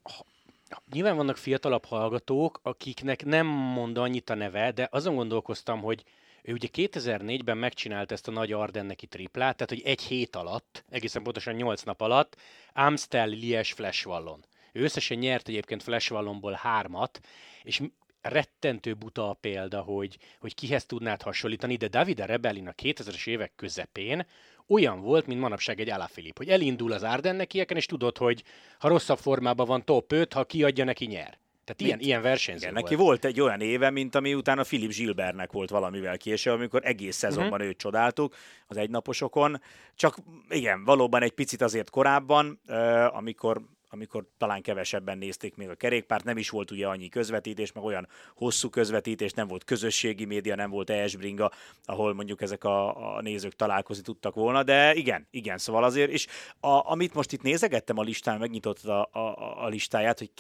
nyilván 0.93 1.16
vannak 1.16 1.37
fiatalabb 1.37 1.84
hallgatók, 1.84 2.61
akiknek 2.62 3.25
nem 3.25 3.46
mond 3.46 3.99
annyit 3.99 4.31
a 4.31 4.34
neve, 4.34 4.72
de 4.72 4.88
azon 4.90 5.14
gondolkoztam, 5.14 5.81
hogy 5.81 6.05
ő 6.46 6.52
ugye 6.52 6.69
2004-ben 6.73 7.58
megcsinált 7.58 8.12
ezt 8.12 8.29
a 8.29 8.31
nagy 8.31 8.52
Ardenneki 8.52 9.06
triplát, 9.06 9.56
tehát 9.56 9.73
hogy 9.73 9.82
egy 9.85 10.02
hét 10.02 10.37
alatt, 10.37 10.85
egészen 10.91 11.23
pontosan 11.23 11.55
8 11.55 11.82
nap 11.82 12.00
alatt, 12.00 12.37
Amstel, 12.73 13.26
Lies, 13.26 13.73
Flashwallon. 13.73 14.44
Ő 14.73 14.82
összesen 14.82 15.19
nyert 15.19 15.49
egyébként 15.49 15.82
Flashwallonból 15.82 16.52
hármat, 16.52 17.20
és 17.62 17.81
rettentő 18.20 18.94
buta 18.94 19.29
a 19.29 19.32
példa, 19.32 19.81
hogy, 19.81 20.19
hogy 20.41 20.55
kihez 20.55 20.87
tudnád 20.87 21.23
hasonlítani, 21.23 21.76
de 21.76 21.88
Davide 21.88 22.26
Rebellin 22.26 22.69
a 22.69 22.73
2000-es 22.73 23.26
évek 23.26 23.52
közepén 23.56 24.26
olyan 24.67 25.00
volt, 25.00 25.26
mint 25.26 25.40
manapság 25.40 25.81
egy 25.81 25.90
Alaphilipp, 25.90 26.37
hogy 26.37 26.49
elindul 26.49 26.93
az 26.93 27.02
Ardennekieken, 27.02 27.76
és 27.76 27.87
tudod, 27.87 28.19
hogy 28.19 28.43
ha 28.79 28.88
rosszabb 28.88 29.19
formában 29.19 29.67
van 29.67 29.85
top 29.85 30.12
5, 30.12 30.32
ha 30.32 30.44
kiadja, 30.44 30.85
neki 30.85 31.06
nyer. 31.06 31.38
Tehát 31.64 31.81
ilyen, 31.81 32.00
ilyen 32.00 32.22
versenyző 32.22 32.61
Igen, 32.62 32.72
volt. 32.75 32.84
neki 32.84 33.02
volt 33.02 33.25
egy 33.25 33.40
olyan 33.40 33.61
éve, 33.61 33.90
mint 33.90 34.14
ami 34.14 34.34
utána 34.34 34.62
Philip 34.62 34.93
Gilbertnek 34.93 35.52
volt 35.52 35.70
valamivel 35.70 36.16
késő, 36.16 36.50
amikor 36.50 36.81
egész 36.84 37.16
szezonban 37.16 37.44
Mhm. 37.44 37.55
uh-huh. 37.55 37.69
őt 37.69 37.76
csodáltuk 37.76 38.34
az 38.66 38.76
egynaposokon. 38.76 39.61
Csak 39.94 40.16
igen, 40.49 40.84
valóban 40.84 41.22
egy 41.22 41.33
picit 41.33 41.62
azért 41.62 41.90
korábban, 41.90 42.61
uh, 42.68 43.16
amikor 43.16 43.61
amikor 43.94 44.25
talán 44.38 44.62
kevesebben 44.62 45.18
nézték 45.18 45.56
még 45.56 45.68
a 45.68 45.75
kerékpárt, 45.75 46.25
nem 46.25 46.38
is 46.38 46.50
volt 46.50 46.71
ugye 46.71 46.87
annyi 46.87 47.09
közvetítés, 47.09 47.73
meg 47.73 47.85
olyan 47.85 48.09
hosszú 48.37 48.68
közvetítés, 48.68 49.33
nem 49.33 49.47
volt 49.47 49.64
közösségi 49.64 50.25
média, 50.25 50.54
nem 50.54 50.71
volt 50.71 50.90
ES-bringa, 50.90 51.50
ahol 51.85 52.14
mondjuk 52.14 52.42
ezek 52.42 52.64
a, 52.64 53.14
a 53.16 53.21
nézők 53.21 53.56
találkozni 53.56 54.02
tudtak 54.02 54.35
volna, 54.35 54.62
de 54.62 54.94
igen, 54.94 55.26
igen, 55.30 55.59
szóval 55.59 55.85
azért, 55.85 56.11
és 56.11 56.26
a, 56.61 56.90
amit 56.90 57.14
most 57.14 57.33
itt 57.33 57.42
nézegettem 57.42 57.99
a 57.99 58.02
listán, 58.02 58.38
megnyitott 58.38 58.85
a, 58.85 59.09
a, 59.12 59.64
a 59.64 59.68
listáját, 59.68 60.18
hogy 60.18 60.30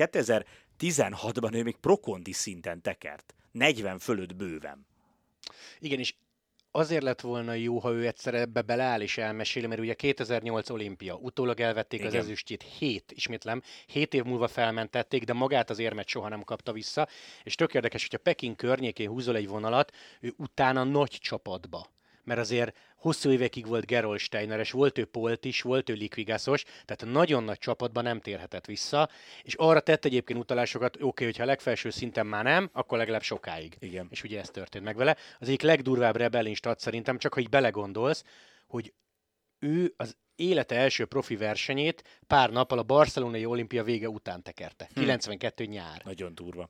2016-ban 0.78 1.54
ő 1.54 1.62
még 1.62 1.76
prokondi 1.76 2.32
szinten 2.32 2.82
tekert. 2.82 3.34
40 3.52 3.98
fölött 3.98 4.36
bőven. 4.36 4.86
Igen, 5.78 5.98
és 5.98 6.14
azért 6.70 7.02
lett 7.02 7.20
volna 7.20 7.52
jó, 7.52 7.78
ha 7.78 7.90
ő 7.92 8.06
egyszer 8.06 8.34
ebbe 8.34 8.62
beleáll 8.62 9.00
és 9.00 9.18
elmeséli, 9.18 9.66
mert 9.66 9.80
ugye 9.80 9.94
2008 9.94 10.70
olimpia, 10.70 11.14
utólag 11.14 11.60
elvették 11.60 12.00
Igen. 12.00 12.12
az 12.12 12.18
ezüstjét, 12.18 12.62
hét, 12.78 13.12
ismétlem, 13.12 13.62
hét 13.86 14.14
év 14.14 14.24
múlva 14.24 14.48
felmentették, 14.48 15.24
de 15.24 15.32
magát 15.32 15.70
az 15.70 15.78
érmet 15.78 16.08
soha 16.08 16.28
nem 16.28 16.42
kapta 16.42 16.72
vissza, 16.72 17.08
és 17.42 17.54
tök 17.54 17.74
érdekes, 17.74 18.02
hogyha 18.02 18.18
Peking 18.18 18.56
környékén 18.56 19.08
húzol 19.08 19.36
egy 19.36 19.48
vonalat, 19.48 19.92
ő 20.20 20.34
utána 20.36 20.84
nagy 20.84 21.18
csapatba. 21.20 21.93
Mert 22.24 22.40
azért 22.40 22.76
hosszú 22.96 23.30
évekig 23.30 23.66
volt 23.66 23.86
Gerolsteiner, 23.86 24.58
és 24.58 24.70
volt 24.70 24.98
ő 24.98 25.04
Polt 25.04 25.44
is, 25.44 25.62
volt 25.62 25.90
ő 25.90 25.92
Likvigászos, 25.92 26.62
tehát 26.62 27.04
nagyon 27.04 27.44
nagy 27.44 27.58
csapatban 27.58 28.02
nem 28.02 28.20
térhetett 28.20 28.66
vissza, 28.66 29.08
és 29.42 29.54
arra 29.54 29.80
tett 29.80 30.04
egyébként 30.04 30.38
utalásokat, 30.38 30.94
oké, 30.94 31.04
okay, 31.04 31.26
hogyha 31.26 31.42
a 31.42 31.46
legfelső 31.46 31.90
szinten 31.90 32.26
már 32.26 32.44
nem, 32.44 32.70
akkor 32.72 32.98
legalább 32.98 33.22
sokáig. 33.22 33.76
Igen. 33.78 34.06
És 34.10 34.22
ugye 34.22 34.40
ez 34.40 34.48
történt 34.48 34.84
meg 34.84 34.96
vele. 34.96 35.16
Az 35.38 35.48
egyik 35.48 35.62
legdurvább 35.62 36.16
Rebellin 36.16 36.54
stat 36.54 36.80
szerintem, 36.80 37.18
csak 37.18 37.34
ha 37.34 37.40
így 37.40 37.48
belegondolsz, 37.48 38.24
hogy 38.66 38.92
ő 39.58 39.94
az 39.96 40.16
élete 40.36 40.74
első 40.74 41.04
profi 41.04 41.36
versenyét 41.36 42.20
pár 42.26 42.50
nappal 42.50 42.78
a 42.78 42.82
barcelonai 42.82 43.44
olimpia 43.44 43.82
vége 43.82 44.08
után 44.08 44.42
tekerte. 44.42 44.88
Hm. 44.94 45.00
92 45.00 45.64
nyár. 45.64 46.02
Nagyon 46.04 46.34
durva. 46.34 46.68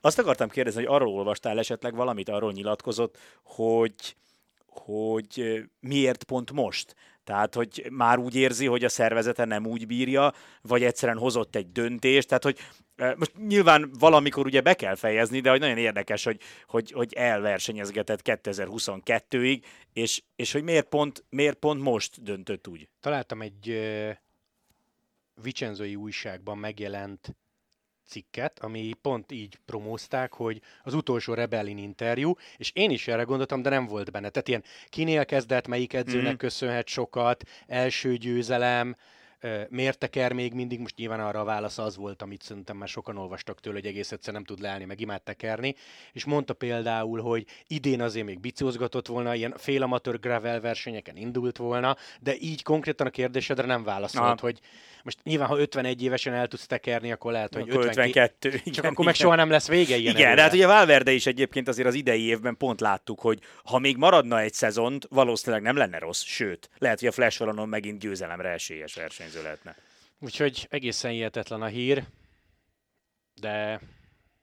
Azt 0.00 0.18
akartam 0.18 0.48
kérdezni, 0.48 0.84
hogy 0.84 0.94
arról 0.94 1.08
olvastál 1.08 1.58
esetleg 1.58 1.94
valamit, 1.94 2.28
arról 2.28 2.52
nyilatkozott, 2.52 3.18
hogy, 3.42 4.16
hogy 4.72 5.62
miért 5.80 6.24
pont 6.24 6.52
most? 6.52 6.94
Tehát, 7.24 7.54
hogy 7.54 7.86
már 7.90 8.18
úgy 8.18 8.34
érzi, 8.34 8.66
hogy 8.66 8.84
a 8.84 8.88
szervezete 8.88 9.44
nem 9.44 9.66
úgy 9.66 9.86
bírja, 9.86 10.32
vagy 10.62 10.82
egyszerűen 10.82 11.18
hozott 11.18 11.56
egy 11.56 11.72
döntést, 11.72 12.28
tehát, 12.28 12.42
hogy 12.42 12.58
most 13.16 13.32
nyilván 13.46 13.90
valamikor 13.98 14.46
ugye 14.46 14.60
be 14.60 14.74
kell 14.74 14.94
fejezni, 14.94 15.40
de 15.40 15.50
hogy 15.50 15.60
nagyon 15.60 15.78
érdekes, 15.78 16.24
hogy, 16.24 16.40
hogy, 16.66 16.90
hogy 16.90 17.12
elversenyezgetett 17.12 18.20
2022-ig, 18.24 19.64
és, 19.92 20.22
és 20.36 20.52
hogy 20.52 20.62
miért 20.62 20.88
pont, 20.88 21.24
miért 21.28 21.58
pont 21.58 21.82
most 21.82 22.22
döntött 22.22 22.68
úgy? 22.68 22.88
Találtam 23.00 23.42
egy 23.42 23.68
uh, 23.68 24.10
Vicenzoi 25.42 25.96
újságban 25.96 26.58
megjelent 26.58 27.36
cikket, 28.12 28.58
ami 28.58 28.92
pont 29.02 29.32
így 29.32 29.58
promózták, 29.64 30.32
hogy 30.32 30.60
az 30.82 30.94
utolsó 30.94 31.34
Rebellin 31.34 31.78
interjú, 31.78 32.34
és 32.56 32.70
én 32.74 32.90
is 32.90 33.08
erre 33.08 33.22
gondoltam, 33.22 33.62
de 33.62 33.70
nem 33.70 33.86
volt 33.86 34.10
benne. 34.10 34.28
Tehát 34.28 34.48
ilyen 34.48 34.64
kinél 34.88 35.24
kezdett, 35.24 35.66
melyik 35.66 35.92
edzőnek 35.92 36.32
mm. 36.32 36.36
köszönhet 36.36 36.88
sokat, 36.88 37.42
első 37.66 38.16
győzelem, 38.16 38.96
miért 39.68 39.98
teker 39.98 40.32
még 40.32 40.52
mindig, 40.52 40.80
most 40.80 40.96
nyilván 40.96 41.20
arra 41.20 41.40
a 41.40 41.44
válasz 41.44 41.78
az 41.78 41.96
volt, 41.96 42.22
amit 42.22 42.42
szerintem 42.42 42.76
már 42.76 42.88
sokan 42.88 43.16
olvastak 43.16 43.60
tőle, 43.60 43.74
hogy 43.74 43.86
egész 43.86 44.12
egyszer 44.12 44.32
nem 44.32 44.44
tud 44.44 44.60
leállni, 44.60 44.84
meg 44.84 45.00
imád 45.00 45.22
tekerni, 45.22 45.74
és 46.12 46.24
mondta 46.24 46.54
például, 46.54 47.20
hogy 47.20 47.46
idén 47.66 48.00
azért 48.00 48.26
még 48.26 48.40
bicózgatott 48.40 49.06
volna, 49.06 49.34
ilyen 49.34 49.54
félamatőr 49.56 50.20
gravel 50.20 50.60
versenyeken 50.60 51.16
indult 51.16 51.56
volna, 51.56 51.96
de 52.20 52.34
így 52.38 52.62
konkrétan 52.62 53.06
a 53.06 53.10
kérdésedre 53.10 53.66
nem 53.66 53.84
válaszolt, 53.84 54.24
Aha. 54.24 54.36
hogy 54.40 54.60
most 55.02 55.18
nyilván, 55.22 55.48
ha 55.48 55.58
51 55.58 56.02
évesen 56.02 56.34
el 56.34 56.46
tudsz 56.46 56.66
tekerni, 56.66 57.12
akkor 57.12 57.32
lehet, 57.32 57.54
hogy 57.54 57.70
akkor 57.70 57.84
52. 57.84 58.48
52 58.48 58.48
igen, 58.48 58.72
csak 58.72 58.84
akkor 58.84 58.92
igen. 58.92 59.04
meg 59.04 59.14
soha 59.14 59.34
nem 59.34 59.50
lesz 59.50 59.68
vége 59.68 59.96
ilyen 59.96 60.16
Igen, 60.16 60.36
de 60.36 60.42
hát 60.42 60.52
ugye 60.52 60.66
Valverde 60.66 61.12
is 61.12 61.26
egyébként 61.26 61.68
azért 61.68 61.88
az 61.88 61.94
idei 61.94 62.22
évben 62.22 62.56
pont 62.56 62.80
láttuk, 62.80 63.20
hogy 63.20 63.38
ha 63.64 63.78
még 63.78 63.96
maradna 63.96 64.40
egy 64.40 64.52
szezont, 64.52 65.06
valószínűleg 65.10 65.62
nem 65.62 65.76
lenne 65.76 65.98
rossz, 65.98 66.22
sőt, 66.22 66.70
lehet, 66.78 66.98
hogy 66.98 67.08
a 67.08 67.12
Flash 67.12 67.64
megint 67.66 67.98
győzelemre 67.98 68.48
esélyes 68.48 68.96
versenyző 69.32 69.42
lehetne. 69.42 69.76
Úgyhogy 70.18 70.66
egészen 70.70 71.10
hihetetlen 71.10 71.62
a 71.62 71.66
hír, 71.66 72.04
de 73.40 73.80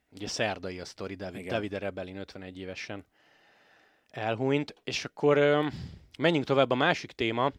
ugye 0.10 0.28
szerdai 0.28 0.80
a 0.80 0.86
sztori, 0.86 1.16
David, 1.16 1.48
David 1.48 1.74
Rebellin 1.74 2.18
51 2.18 2.58
évesen 2.58 3.06
elhunyt, 4.10 4.76
és 4.84 5.06
akkor 5.06 5.38
menjünk 6.18 6.46
tovább 6.46 6.72
a 6.72 6.76
másik 6.76 7.12
téma, 7.12 7.52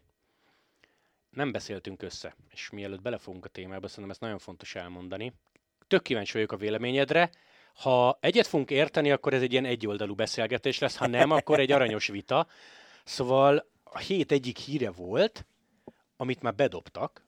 nem 1.29 1.51
beszéltünk 1.51 2.01
össze, 2.01 2.35
és 2.49 2.69
mielőtt 2.69 3.01
belefogunk 3.01 3.45
a 3.45 3.49
témába, 3.49 3.87
szerintem 3.87 4.09
ezt 4.09 4.21
nagyon 4.21 4.39
fontos 4.39 4.75
elmondani. 4.75 5.33
Tök 5.87 6.01
kíváncsi 6.01 6.33
vagyok 6.33 6.51
a 6.51 6.57
véleményedre. 6.57 7.29
Ha 7.73 8.17
egyet 8.21 8.47
fogunk 8.47 8.69
érteni, 8.69 9.11
akkor 9.11 9.33
ez 9.33 9.41
egy 9.41 9.51
ilyen 9.51 9.65
egyoldalú 9.65 10.15
beszélgetés 10.15 10.79
lesz, 10.79 10.95
ha 10.95 11.07
nem, 11.07 11.31
akkor 11.31 11.59
egy 11.59 11.71
aranyos 11.71 12.07
vita. 12.07 12.47
Szóval 13.03 13.65
a 13.83 13.97
hét 13.97 14.31
egyik 14.31 14.57
híre 14.57 14.91
volt, 14.91 15.45
amit 16.21 16.41
már 16.41 16.55
bedobtak, 16.55 17.25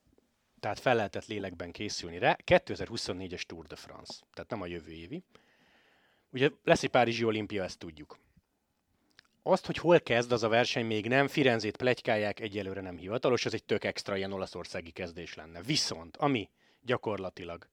tehát 0.60 0.80
fel 0.80 0.96
lehetett 0.96 1.26
lélekben 1.26 1.72
készülni 1.72 2.18
rá, 2.18 2.38
2024-es 2.46 3.42
Tour 3.42 3.66
de 3.66 3.76
France, 3.76 4.14
tehát 4.34 4.50
nem 4.50 4.62
a 4.62 4.66
jövő 4.66 4.92
évi. 4.92 5.24
Ugye 6.32 6.50
lesz 6.64 6.84
egy 6.84 6.90
Párizsi 6.90 7.24
olimpia, 7.24 7.64
ezt 7.64 7.78
tudjuk. 7.78 8.18
Azt, 9.44 9.66
hogy 9.66 9.78
hol 9.78 10.00
kezd 10.00 10.32
az 10.32 10.44
a 10.44 10.48
verseny, 10.48 10.86
még 10.86 11.08
nem. 11.08 11.28
Firenzét 11.28 11.78
plegykálják, 11.78 12.40
egyelőre 12.40 12.82
nem 12.82 12.98
hivatalos, 12.98 13.46
ez 13.46 13.54
egy 13.54 13.64
tök 13.64 13.84
extra 13.84 14.18
ilyen 14.18 14.34
olaszországi 14.34 14.92
kezdés 14.92 15.34
lenne. 15.34 15.62
Viszont, 15.62 16.18
ami 16.18 16.50
gyakorlatilag 16.82 17.68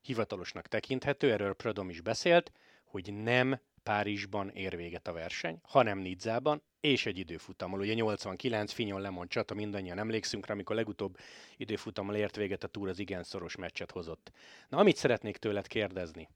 hivatalosnak 0.00 0.68
tekinthető, 0.68 1.32
erről 1.32 1.54
Prodom 1.54 1.90
is 1.90 2.00
beszélt, 2.00 2.52
hogy 2.84 3.14
nem 3.14 3.60
Párizsban 3.82 4.50
ér 4.50 4.76
véget 4.76 5.08
a 5.08 5.12
verseny, 5.12 5.58
hanem 5.62 5.98
Nidzában, 5.98 6.62
és 6.80 7.06
egy 7.06 7.18
időfutammal. 7.18 7.80
Ugye 7.80 7.94
89 7.94 8.72
Finyon 8.72 9.00
Lemon 9.00 9.28
csata, 9.28 9.54
mindannyian 9.54 9.98
emlékszünk 9.98 10.46
rá, 10.46 10.54
amikor 10.54 10.76
legutóbb 10.76 11.16
időfutammal 11.56 12.14
ért 12.14 12.36
véget 12.36 12.64
a 12.64 12.68
túr, 12.68 12.88
az 12.88 12.98
igen 12.98 13.22
szoros 13.22 13.56
meccset 13.56 13.90
hozott. 13.90 14.32
Na, 14.68 14.78
amit 14.78 14.96
szeretnék 14.96 15.36
tőled 15.36 15.66
kérdezni, 15.66 16.28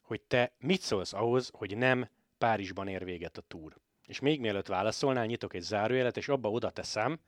hogy 0.00 0.20
te 0.20 0.52
mit 0.58 0.80
szólsz 0.80 1.12
ahhoz, 1.12 1.50
hogy 1.52 1.76
nem 1.76 2.08
Párizsban 2.38 2.88
ér 2.88 3.04
véget 3.04 3.38
a 3.38 3.42
túr. 3.48 3.76
És 4.06 4.20
még 4.20 4.40
mielőtt 4.40 4.66
válaszolnál, 4.66 5.26
nyitok 5.26 5.54
egy 5.54 5.62
zárójelet, 5.62 6.16
és 6.16 6.28
abba 6.28 6.50
oda 6.50 6.70
teszem, 6.70 7.20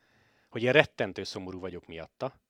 hogy 0.49 0.63
én 0.63 0.73
rettentő 0.73 1.25
szomorú 1.25 1.61
vagyok 1.61 1.87
miatta, 1.87 2.41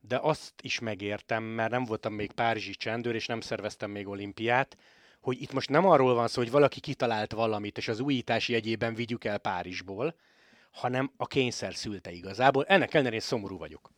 de 0.00 0.18
azt 0.22 0.54
is 0.62 0.78
megértem, 0.78 1.42
mert 1.42 1.70
nem 1.70 1.84
voltam 1.84 2.12
még 2.12 2.32
párizsi 2.32 2.72
csendőr, 2.72 3.14
és 3.14 3.26
nem 3.26 3.40
szerveztem 3.40 3.90
még 3.90 4.08
olimpiát, 4.08 4.76
hogy 5.20 5.42
itt 5.42 5.52
most 5.52 5.68
nem 5.68 5.86
arról 5.86 6.14
van 6.14 6.28
szó, 6.28 6.40
hogy 6.42 6.50
valaki 6.50 6.80
kitalált 6.80 7.32
valamit, 7.32 7.76
és 7.76 7.88
az 7.88 8.00
újítás 8.00 8.48
jegyében 8.48 8.94
vigyük 8.94 9.24
el 9.24 9.38
Párizsból, 9.38 10.14
hanem 10.70 11.12
a 11.16 11.26
kényszer 11.26 11.74
szülte 11.74 12.10
igazából. 12.10 12.64
Ennek 12.64 12.94
ellenére 12.94 13.14
én 13.14 13.20
szomorú 13.20 13.58
vagyok. 13.58 13.90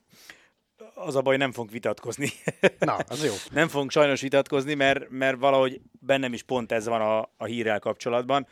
Az 0.95 1.17
a 1.17 1.23
baj, 1.23 1.37
nem 1.37 1.53
fogunk 1.53 1.73
vitatkozni. 1.73 2.29
Na, 2.79 2.95
az 2.95 3.25
jó. 3.25 3.33
nem 3.51 3.69
fogunk 3.69 3.91
sajnos 3.91 4.21
vitatkozni, 4.21 4.75
mert, 4.75 5.11
mert 5.11 5.39
valahogy 5.39 5.81
bennem 6.01 6.33
is 6.33 6.43
pont 6.43 6.73
ez 6.73 6.87
van 6.87 7.01
a, 7.01 7.31
a 7.37 7.45
hírrel 7.45 7.79
kapcsolatban 7.79 8.47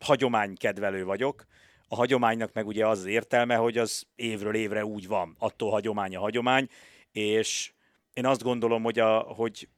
hagyománykedvelő 0.00 1.04
vagyok. 1.04 1.46
A 1.88 1.94
hagyománynak 1.94 2.52
meg 2.52 2.66
ugye 2.66 2.86
az, 2.86 2.98
az 2.98 3.06
értelme, 3.06 3.54
hogy 3.54 3.78
az 3.78 4.06
évről 4.14 4.54
évre 4.54 4.84
úgy 4.84 5.06
van, 5.06 5.36
attól 5.38 5.70
hagyomány 5.70 6.16
a 6.16 6.20
hagyomány, 6.20 6.68
és 7.12 7.72
én 8.12 8.26
azt 8.26 8.42
gondolom, 8.42 8.82
hogy, 8.82 8.98
a, 8.98 9.18
hogy 9.18 9.68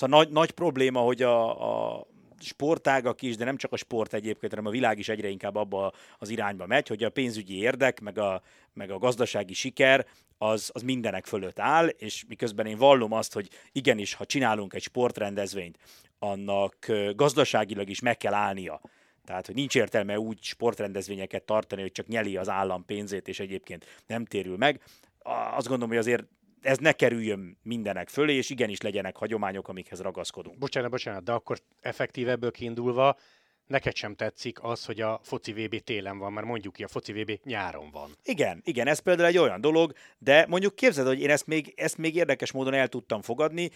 szóval 0.00 0.18
nagy, 0.18 0.32
nagy 0.32 0.50
probléma, 0.50 1.00
hogy 1.00 1.22
a, 1.22 1.96
a 1.98 2.06
sportágak 2.38 3.22
is, 3.22 3.36
de 3.36 3.44
nem 3.44 3.56
csak 3.56 3.72
a 3.72 3.76
sport 3.76 4.14
egyébként, 4.14 4.52
hanem 4.52 4.66
a 4.66 4.74
világ 4.74 4.98
is 4.98 5.08
egyre 5.08 5.28
inkább 5.28 5.56
abba 5.56 5.92
az 6.18 6.28
irányba 6.28 6.66
megy, 6.66 6.88
hogy 6.88 7.04
a 7.04 7.10
pénzügyi 7.10 7.58
érdek, 7.58 8.00
meg 8.00 8.18
a, 8.18 8.42
meg 8.72 8.90
a 8.90 8.98
gazdasági 8.98 9.54
siker, 9.54 10.06
az, 10.38 10.70
az 10.72 10.82
mindenek 10.82 11.26
fölött 11.26 11.58
áll, 11.58 11.86
és 11.86 12.24
miközben 12.28 12.66
én 12.66 12.76
vallom 12.76 13.12
azt, 13.12 13.32
hogy 13.32 13.48
igenis, 13.72 14.14
ha 14.14 14.24
csinálunk 14.24 14.74
egy 14.74 14.82
sportrendezvényt, 14.82 15.78
annak 16.18 16.86
gazdaságilag 17.14 17.88
is 17.88 18.00
meg 18.00 18.16
kell 18.16 18.34
állnia 18.34 18.80
tehát, 19.24 19.46
hogy 19.46 19.54
nincs 19.54 19.74
értelme 19.74 20.18
úgy 20.18 20.38
sportrendezvényeket 20.42 21.42
tartani, 21.42 21.80
hogy 21.80 21.92
csak 21.92 22.06
nyeli 22.06 22.36
az 22.36 22.48
állam 22.48 22.84
pénzét, 22.84 23.28
és 23.28 23.40
egyébként 23.40 24.02
nem 24.06 24.24
térül 24.24 24.56
meg. 24.56 24.80
Azt 25.54 25.66
gondolom, 25.66 25.88
hogy 25.88 25.98
azért 25.98 26.24
ez 26.62 26.78
ne 26.78 26.92
kerüljön 26.92 27.58
mindenek 27.62 28.08
fölé, 28.08 28.34
és 28.34 28.50
igenis 28.50 28.80
legyenek 28.80 29.16
hagyományok, 29.16 29.68
amikhez 29.68 30.00
ragaszkodunk. 30.00 30.58
Bocsánat, 30.58 30.90
bocsánat, 30.90 31.24
de 31.24 31.32
akkor 31.32 31.58
effektív 31.80 32.28
ebből 32.28 32.50
kiindulva 32.50 33.16
neked 33.70 33.94
sem 33.94 34.14
tetszik 34.14 34.62
az, 34.62 34.84
hogy 34.84 35.00
a 35.00 35.20
foci 35.22 35.52
VB 35.52 35.78
télen 35.78 36.18
van, 36.18 36.32
mert 36.32 36.46
mondjuk 36.46 36.72
ki, 36.72 36.82
a 36.82 36.88
foci 36.88 37.12
VB 37.12 37.38
nyáron 37.44 37.90
van. 37.90 38.10
Igen, 38.24 38.60
igen, 38.64 38.86
ez 38.86 38.98
például 38.98 39.28
egy 39.28 39.38
olyan 39.38 39.60
dolog, 39.60 39.92
de 40.18 40.46
mondjuk 40.48 40.74
képzeld, 40.74 41.06
hogy 41.06 41.20
én 41.20 41.30
ezt 41.30 41.46
még, 41.46 41.72
ezt 41.76 41.98
még 41.98 42.14
érdekes 42.14 42.52
módon 42.52 42.74
el 42.74 42.88
tudtam 42.88 43.22
fogadni, 43.22 43.70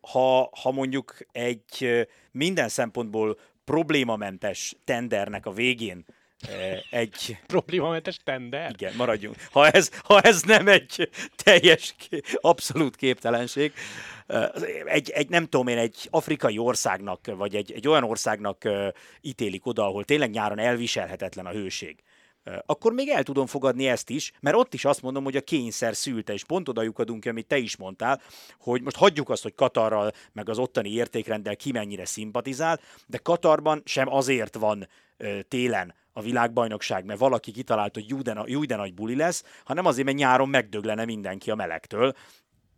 ha, 0.00 0.50
ha 0.62 0.72
mondjuk 0.72 1.16
egy 1.32 2.06
minden 2.30 2.68
szempontból 2.68 3.38
problémamentes 3.64 4.76
tendernek 4.84 5.46
a 5.46 5.52
végén 5.52 6.04
egy... 6.90 7.38
Problémamentes 7.46 8.16
tender? 8.24 8.70
Igen, 8.70 8.92
maradjunk. 8.96 9.36
Ha 9.50 9.68
ez, 9.68 9.90
ha 10.04 10.20
ez 10.20 10.42
nem 10.42 10.68
egy 10.68 11.10
teljes, 11.44 11.94
abszolút 12.40 12.96
képtelenség, 12.96 13.72
eh, 14.26 14.48
egy, 14.84 15.10
egy, 15.10 15.28
nem 15.28 15.44
tudom 15.44 15.66
én, 15.66 15.78
egy 15.78 16.08
afrikai 16.10 16.58
országnak, 16.58 17.20
vagy 17.36 17.54
egy, 17.56 17.72
egy 17.72 17.88
olyan 17.88 18.04
országnak 18.04 18.64
eh, 18.64 18.88
ítélik 19.20 19.66
oda, 19.66 19.84
ahol 19.84 20.04
tényleg 20.04 20.30
nyáron 20.30 20.58
elviselhetetlen 20.58 21.46
a 21.46 21.50
hőség 21.50 22.02
akkor 22.66 22.92
még 22.92 23.08
el 23.08 23.22
tudom 23.22 23.46
fogadni 23.46 23.88
ezt 23.88 24.10
is, 24.10 24.32
mert 24.40 24.56
ott 24.56 24.74
is 24.74 24.84
azt 24.84 25.02
mondom, 25.02 25.24
hogy 25.24 25.36
a 25.36 25.40
kényszer 25.40 25.96
szülte, 25.96 26.32
és 26.32 26.44
pont 26.44 26.68
oda 26.68 26.82
lyukadunk, 26.82 27.24
amit 27.24 27.46
te 27.46 27.56
is 27.56 27.76
mondtál, 27.76 28.20
hogy 28.58 28.82
most 28.82 28.96
hagyjuk 28.96 29.30
azt, 29.30 29.42
hogy 29.42 29.54
Katarral, 29.54 30.12
meg 30.32 30.48
az 30.48 30.58
ottani 30.58 30.90
értékrenddel 30.90 31.56
ki 31.56 31.72
mennyire 31.72 32.04
szimpatizál, 32.04 32.80
de 33.06 33.18
Katarban 33.18 33.82
sem 33.84 34.12
azért 34.12 34.54
van 34.54 34.88
télen 35.48 35.94
a 36.16 36.22
világbajnokság, 36.22 37.04
mert 37.04 37.18
valaki 37.18 37.52
kitalált, 37.52 37.94
hogy 37.94 38.08
jó 38.46 38.64
de 38.64 38.76
nagy 38.76 38.94
buli 38.94 39.16
lesz, 39.16 39.44
hanem 39.64 39.86
azért, 39.86 40.06
mert 40.06 40.18
nyáron 40.18 40.48
megdöglene 40.48 41.04
mindenki 41.04 41.50
a 41.50 41.54
melegtől, 41.54 42.12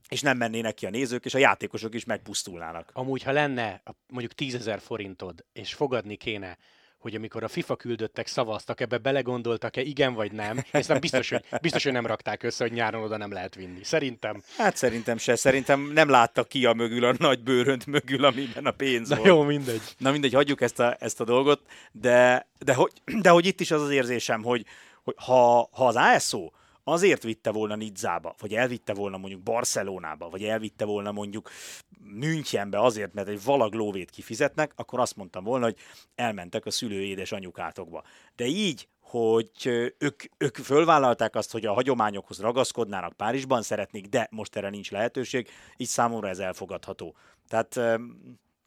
és 0.08 0.20
nem 0.20 0.36
mennének 0.36 0.74
ki 0.74 0.86
a 0.86 0.90
nézők, 0.90 1.24
és 1.24 1.34
a 1.34 1.38
játékosok 1.38 1.94
is 1.94 2.04
megpusztulnának. 2.04 2.90
Amúgy, 2.92 3.22
ha 3.22 3.32
lenne 3.32 3.82
mondjuk 4.08 4.32
10 4.32 4.70
forintod, 4.78 5.44
és 5.52 5.74
fogadni 5.74 6.16
kéne 6.16 6.58
hogy 6.98 7.14
amikor 7.14 7.42
a 7.42 7.48
FIFA 7.48 7.76
küldöttek 7.76 8.26
szavaztak, 8.26 8.80
ebbe 8.80 8.98
belegondoltak-e, 8.98 9.80
igen 9.80 10.14
vagy 10.14 10.32
nem, 10.32 10.64
és 10.72 10.86
nem 10.86 11.00
biztos, 11.00 11.28
hogy, 11.28 11.44
biztos, 11.60 11.82
hogy 11.84 11.92
nem 11.92 12.06
rakták 12.06 12.42
össze, 12.42 12.64
hogy 12.64 12.72
nyáron 12.72 13.02
oda 13.02 13.16
nem 13.16 13.32
lehet 13.32 13.54
vinni. 13.54 13.84
Szerintem. 13.84 14.42
Hát 14.56 14.76
szerintem 14.76 15.18
se. 15.18 15.36
Szerintem 15.36 15.80
nem 15.80 16.08
láttak 16.08 16.48
ki 16.48 16.66
a 16.66 16.72
mögül, 16.72 17.04
a 17.04 17.14
nagy 17.18 17.42
bőrönt 17.42 17.86
mögül, 17.86 18.24
amiben 18.24 18.66
a 18.66 18.70
pénz 18.70 19.08
Na 19.08 19.16
volt. 19.16 19.28
jó, 19.28 19.42
mindegy. 19.42 19.82
Na 19.98 20.10
mindegy, 20.10 20.34
hagyjuk 20.34 20.60
ezt 20.60 20.80
a, 20.80 20.96
ezt 21.00 21.20
a 21.20 21.24
dolgot, 21.24 21.60
de, 21.92 22.46
de, 22.58 22.74
hogy, 22.74 22.92
de 23.20 23.30
hogy 23.30 23.46
itt 23.46 23.60
is 23.60 23.70
az 23.70 23.82
az 23.82 23.90
érzésem, 23.90 24.42
hogy, 24.42 24.64
hogy 25.04 25.14
ha, 25.18 25.68
ha 25.72 25.86
az 25.86 25.96
ASO 25.96 26.50
azért 26.88 27.22
vitte 27.22 27.50
volna 27.50 27.76
Nidzába, 27.76 28.34
vagy 28.38 28.54
elvitte 28.54 28.94
volna 28.94 29.16
mondjuk 29.16 29.42
Barcelonába, 29.42 30.28
vagy 30.28 30.44
elvitte 30.44 30.84
volna 30.84 31.12
mondjuk 31.12 31.50
Münchenbe 31.98 32.80
azért, 32.80 33.14
mert 33.14 33.28
egy 33.28 33.44
valag 33.44 33.72
lóvét 33.72 34.10
kifizetnek, 34.10 34.72
akkor 34.76 35.00
azt 35.00 35.16
mondtam 35.16 35.44
volna, 35.44 35.64
hogy 35.64 35.76
elmentek 36.14 36.66
a 36.66 36.70
szülő 36.70 37.02
édes 37.02 37.32
anyukátokba. 37.32 38.02
De 38.36 38.46
így, 38.46 38.88
hogy 39.00 39.50
ők, 39.98 40.22
ők 40.38 40.56
fölvállalták 40.56 41.34
azt, 41.34 41.52
hogy 41.52 41.66
a 41.66 41.72
hagyományokhoz 41.72 42.40
ragaszkodnának 42.40 43.12
Párizsban 43.12 43.62
szeretnék, 43.62 44.06
de 44.06 44.28
most 44.30 44.56
erre 44.56 44.68
nincs 44.68 44.90
lehetőség, 44.90 45.48
így 45.76 45.86
számomra 45.86 46.28
ez 46.28 46.38
elfogadható. 46.38 47.16
Tehát 47.48 47.80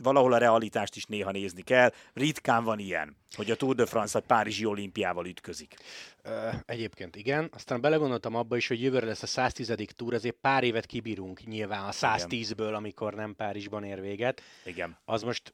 valahol 0.04 0.34
a 0.34 0.38
realitást 0.38 0.96
is 0.96 1.06
néha 1.06 1.32
nézni 1.32 1.62
kell. 1.62 1.94
Ritkán 2.14 2.64
van 2.64 2.80
ilyen, 2.80 3.16
hogy 3.36 3.52
a 3.52 3.56
Tour 3.56 3.76
de 3.76 3.86
France 3.86 4.18
a 4.18 4.22
Párizsi 4.22 4.66
olimpiával 4.66 5.26
ütközik. 5.26 5.76
Egyébként 6.66 7.16
igen. 7.16 7.50
Aztán 7.54 7.82
belegondoltam 7.82 8.36
abba 8.36 8.58
is, 8.58 8.68
hogy 8.68 8.82
jövőre 8.82 9.06
lesz 9.06 9.24
a 9.24 9.28
110. 9.28 9.76
túr, 9.96 10.14
ezért 10.14 10.36
pár 10.42 10.64
évet 10.64 10.86
kibírunk 10.86 11.44
nyilván 11.44 11.84
a 11.84 11.92
110-ből, 11.92 12.74
amikor 12.76 13.14
nem 13.14 13.36
Párizsban 13.36 13.84
ér 13.84 14.02
véget. 14.02 14.42
Igen. 14.66 14.98
Az 15.06 15.24
most 15.24 15.54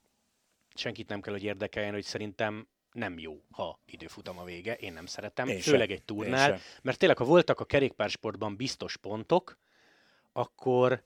senkit 0.76 1.10
nem 1.10 1.22
kell, 1.22 1.34
hogy 1.34 1.44
érdekeljen, 1.44 1.94
hogy 1.94 2.04
szerintem 2.04 2.68
nem 2.92 3.20
jó, 3.20 3.42
ha 3.52 3.80
időfutam 3.86 4.40
a 4.40 4.44
vége. 4.44 4.74
Én 4.74 4.94
nem 4.94 5.06
szeretem, 5.06 5.48
Én 5.48 5.60
főleg 5.60 5.88
sem. 5.88 5.98
egy 5.98 6.04
sem. 6.38 6.60
mert 6.82 6.98
tényleg, 6.98 7.18
ha 7.18 7.24
voltak 7.26 7.60
a 7.60 7.66
kerékpársportban 7.66 8.56
biztos 8.56 8.98
pontok, 8.98 9.58
akkor 10.32 11.04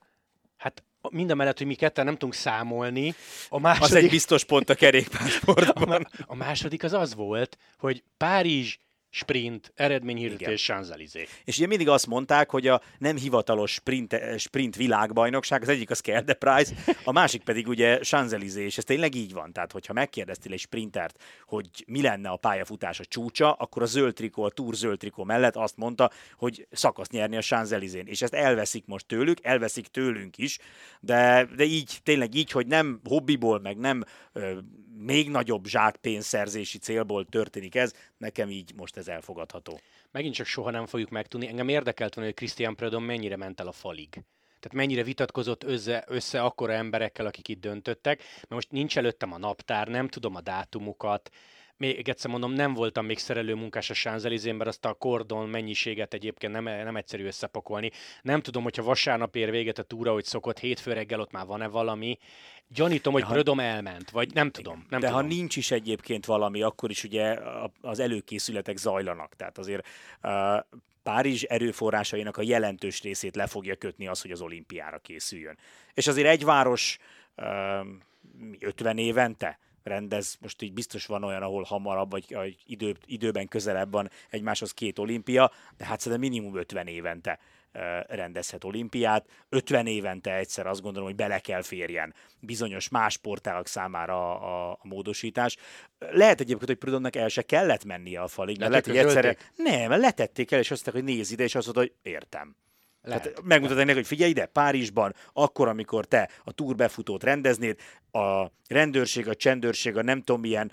hát 0.58 0.84
mind 1.10 1.31
a 1.31 1.36
mellett, 1.36 1.58
hogy 1.58 1.67
mi 1.67 1.75
ketten 1.75 2.05
nem 2.05 2.13
tudunk 2.13 2.34
számolni, 2.34 3.08
a 3.50 3.55
Az 3.55 3.55
egy 3.55 3.62
második, 3.62 4.10
biztos 4.10 4.43
pont 4.43 4.70
a 4.70 4.75
kerékpársportban. 4.75 6.08
a, 6.12 6.24
a 6.25 6.36
második 6.36 6.84
az 6.84 6.93
az 6.93 7.15
volt, 7.15 7.58
hogy 7.77 8.03
Párizs, 8.17 8.77
sprint, 9.12 9.72
eredményhirdetés, 9.75 10.63
Champs-Élysées. 10.63 11.30
És 11.44 11.58
ugye 11.58 11.68
mindig 11.68 11.89
azt 11.89 12.08
mondták, 12.08 12.50
hogy 12.50 12.68
a 12.68 12.82
nem 12.98 13.18
hivatalos 13.18 13.72
sprint, 13.72 14.15
sprint 14.38 14.75
világbajnokság, 14.75 15.62
az 15.62 15.70
egyik 15.70 15.89
az 15.89 16.00
Kerde 16.00 16.34
Prize, 16.34 16.74
a 17.03 17.12
másik 17.12 17.44
pedig 17.44 17.68
ugye 17.68 18.00
Champs-Élysées, 18.00 18.65
és 18.65 18.77
ez 18.77 18.84
tényleg 18.84 19.15
így 19.15 19.34
van. 19.34 19.53
Tehát, 19.53 19.72
hogyha 19.72 19.94
megkérdeztél 19.94 20.53
egy 20.53 20.60
sprintert, 20.60 21.24
hogy 21.46 21.70
mi 21.88 22.01
lenne 22.01 22.30
a 22.30 22.38
pályafutása 22.38 23.06
csúcsa, 23.06 23.53
akkor 23.53 23.82
a 23.82 23.86
zöld 23.86 24.13
trikó, 24.13 24.44
a 24.44 24.50
Tour 24.50 24.75
zöld 24.75 24.98
trikó 24.98 25.24
mellett 25.24 25.56
azt 25.56 25.77
mondta, 25.77 26.12
hogy 26.36 26.68
szakasz 26.72 27.10
nyerni 27.10 27.38
a 27.38 27.41
Champs-Élysées-n. 27.41 28.08
És 28.08 28.22
ezt 28.22 28.34
elveszik 28.34 28.86
most 28.86 29.06
tőlük, 29.06 29.38
elveszik 29.41 29.88
tőlünk 29.88 30.38
is, 30.38 30.60
de, 31.00 31.48
de 31.56 31.63
így, 31.63 32.00
tényleg 32.03 32.36
így, 32.36 32.51
hogy 32.51 32.68
nem 32.68 33.01
hobbiból, 33.03 33.60
meg 33.60 33.77
nem 33.77 34.03
ö, 34.34 34.58
még 35.03 35.29
nagyobb 35.29 35.65
zsákpénzszerzési 35.65 36.77
célból 36.77 37.25
történik 37.25 37.75
ez, 37.75 37.93
nekem 38.17 38.50
így 38.50 38.74
most 38.75 38.98
ez 38.98 39.08
elfogadható. 39.08 39.79
Megint 40.12 40.36
csak 40.36 40.46
soha 40.46 40.72
nem 40.72 40.86
fogjuk 40.86 41.10
megtudni. 41.10 41.48
Engem 41.48 41.67
érdekelt 41.67 42.13
volna, 42.13 42.29
hogy 42.29 42.39
Christian 42.39 42.75
Predom 42.75 43.03
mennyire 43.03 43.36
ment 43.36 43.60
el 43.60 43.67
a 43.67 43.72
falig. 43.72 44.10
Tehát 44.60 44.77
mennyire 44.77 45.03
vitatkozott 45.03 45.63
össze, 45.63 46.03
össze 46.08 46.41
akkora 46.41 46.74
emberekkel, 46.74 47.25
akik 47.25 47.48
itt 47.48 47.62
döntöttek, 47.62 48.17
mert 48.17 48.50
most 48.50 48.72
nincs 48.72 48.98
előttem 48.98 49.34
a 49.34 49.38
naptár, 49.38 49.88
nem 49.88 50.08
tudom 50.08 50.36
a 50.36 50.41
dátumokat, 50.41 51.29
még 51.82 52.10
egyszer 52.10 52.32
mondom, 52.32 52.52
nem 52.52 52.74
voltam 52.74 53.06
még 53.06 53.18
szerelő 53.18 53.56
munkás 53.56 53.90
a 53.90 53.94
Sánzelizén, 53.94 54.56
mert 54.56 54.70
azt 54.70 54.86
a 54.86 54.94
kordon 54.94 55.50
mennyiséget 55.50 56.14
egyébként 56.14 56.54
nem, 56.54 56.64
nem 56.64 56.96
egyszerű 56.96 57.26
összepakolni. 57.26 57.92
Nem 58.22 58.42
tudom, 58.42 58.64
hogyha 58.64 58.84
vasárnap 58.84 59.36
ér 59.36 59.52
véget 59.52 59.80
a 59.80 59.84
túra, 59.84 60.12
hogy 60.14 60.24
szokott, 60.24 60.60
hétfő 60.60 60.94
reggel 60.94 61.20
ott 61.20 61.32
már 61.32 61.46
van-e 61.46 61.68
valami. 61.68 62.18
Gyanítom, 62.68 63.14
hogy 63.14 63.24
ha- 63.24 63.32
Prödom 63.32 63.60
elment, 63.60 64.10
vagy 64.10 64.34
nem 64.34 64.52
tudom. 64.52 64.86
Nem 64.90 65.00
De 65.00 65.08
tudom. 65.08 65.22
ha 65.22 65.28
nincs 65.28 65.56
is 65.56 65.72
egyébként 65.72 66.26
valami, 66.26 66.62
akkor 66.62 66.90
is 66.90 67.04
ugye 67.04 67.40
az 67.82 68.00
előkészületek 68.00 68.78
zajlanak. 68.78 69.36
Tehát 69.36 69.58
azért 69.58 69.88
uh, 70.24 70.32
Párizs 71.04 71.44
erőforrásainak 71.44 72.38
a 72.38 72.42
jelentős 72.42 73.02
részét 73.02 73.36
le 73.36 73.48
fogja 73.48 73.76
kötni 73.76 74.08
az, 74.08 74.22
hogy 74.22 74.32
az 74.32 74.42
olimpiára 74.42 74.98
készüljön. 74.98 75.58
És 75.94 76.08
azért 76.08 76.28
egy 76.28 76.44
város 76.44 76.98
uh, 77.38 77.86
50 78.60 78.98
évente 78.98 79.60
rendez, 79.84 80.38
most 80.40 80.62
így 80.62 80.74
biztos 80.74 81.06
van 81.06 81.24
olyan, 81.24 81.42
ahol 81.42 81.64
hamarabb, 81.64 82.12
vagy 82.12 82.26
vagy 82.30 82.58
idő, 82.66 82.96
időben 83.06 83.48
közelebb 83.48 83.92
van 83.92 84.10
egymáshoz 84.30 84.72
két 84.72 85.00
olimpia, 85.00 85.52
de 85.78 85.86
hát 85.86 86.00
szerintem 86.00 86.30
minimum 86.30 86.58
50 86.58 86.88
évente 86.88 87.40
rendezhet 88.08 88.64
olimpiát. 88.64 89.26
50 89.50 89.88
évente 89.88 90.36
egyszer 90.36 90.68
azt 90.68 90.82
gondolom, 90.82 91.08
hogy 91.08 91.18
bele 91.18 91.40
kell 91.40 91.62
férjen 91.62 92.14
bizonyos 92.40 92.90
más 92.90 93.14
sportágak 93.14 93.68
számára 93.68 94.40
a, 94.40 94.72
a, 94.72 94.80
módosítás. 94.82 95.58
Lehet 96.00 96.40
egyébként, 96.40 96.70
hogy 96.70 96.78
Prudonnak 96.78 97.16
el 97.16 97.28
se 97.28 97.42
kellett 97.42 97.84
mennie 97.84 98.22
a 98.22 98.28
falig, 98.28 98.60
mert 98.60 98.70
lehet, 98.70 98.86
hogy 98.86 98.98
egyszerre... 98.98 99.38
Nem, 99.56 99.90
mert 99.90 100.02
letették 100.02 100.52
el, 100.52 100.60
és 100.60 100.72
azt 100.72 100.86
mondták, 100.86 101.06
hogy 101.06 101.16
nézd 101.16 101.32
ide, 101.32 101.44
és 101.44 101.56
azt 101.56 101.66
mondta, 101.66 101.82
hogy 101.84 102.12
értem. 102.12 102.56
Lehet. 103.03 103.24
Tehát 103.24 103.41
megmutatni 103.43 103.84
neki, 103.84 103.98
hogy 103.98 104.08
figyelj 104.08 104.29
ide, 104.29 104.46
Párizsban, 104.46 105.16
akkor, 105.33 105.68
amikor 105.68 106.05
te 106.05 106.29
a 106.44 106.51
túr 106.51 106.75
befutót 106.75 107.24
rendeznéd, 107.24 107.79
a 108.11 108.51
rendőrség, 108.68 109.27
a 109.27 109.35
csendőrség, 109.35 109.98
a 109.98 110.01
nem 110.01 110.22
tudom 110.22 110.42
milyen, 110.42 110.72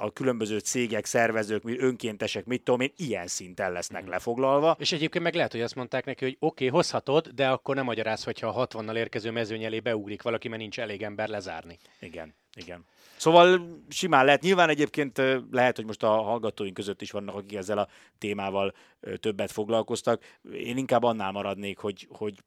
a 0.00 0.12
különböző 0.12 0.58
cégek, 0.58 1.04
szervezők, 1.04 1.62
önkéntesek, 1.64 2.44
mit 2.44 2.62
tudom 2.62 2.80
én, 2.80 2.92
ilyen 2.96 3.26
szinten 3.26 3.72
lesznek 3.72 4.08
lefoglalva. 4.08 4.76
És 4.78 4.92
egyébként 4.92 5.24
meg 5.24 5.34
lehet, 5.34 5.52
hogy 5.52 5.60
azt 5.60 5.74
mondták 5.74 6.04
neki, 6.04 6.24
hogy 6.24 6.36
oké, 6.38 6.66
okay, 6.66 6.78
hozhatod, 6.78 7.28
de 7.28 7.48
akkor 7.48 7.74
nem 7.74 7.84
magyaráz, 7.84 8.24
hogyha 8.24 8.46
a 8.46 8.66
60-nal 8.66 8.96
érkező 8.96 9.30
mezőny 9.30 9.64
elé 9.64 9.80
beugrik 9.80 10.22
valaki, 10.22 10.48
mert 10.48 10.60
nincs 10.60 10.80
elég 10.80 11.02
ember 11.02 11.28
lezárni. 11.28 11.78
Igen, 12.00 12.34
igen. 12.60 12.84
Szóval 13.16 13.78
simán 13.88 14.24
lehet. 14.24 14.42
Nyilván 14.42 14.68
egyébként 14.68 15.22
lehet, 15.50 15.76
hogy 15.76 15.84
most 15.84 16.02
a 16.02 16.08
hallgatóink 16.08 16.74
között 16.74 17.02
is 17.02 17.10
vannak, 17.10 17.34
akik 17.34 17.56
ezzel 17.56 17.78
a 17.78 17.88
témával 18.18 18.74
többet 19.20 19.50
foglalkoztak. 19.50 20.22
Én 20.52 20.76
inkább 20.76 21.02
annál 21.02 21.32
maradnék, 21.32 21.78
hogy, 21.78 22.08
hogy 22.10 22.38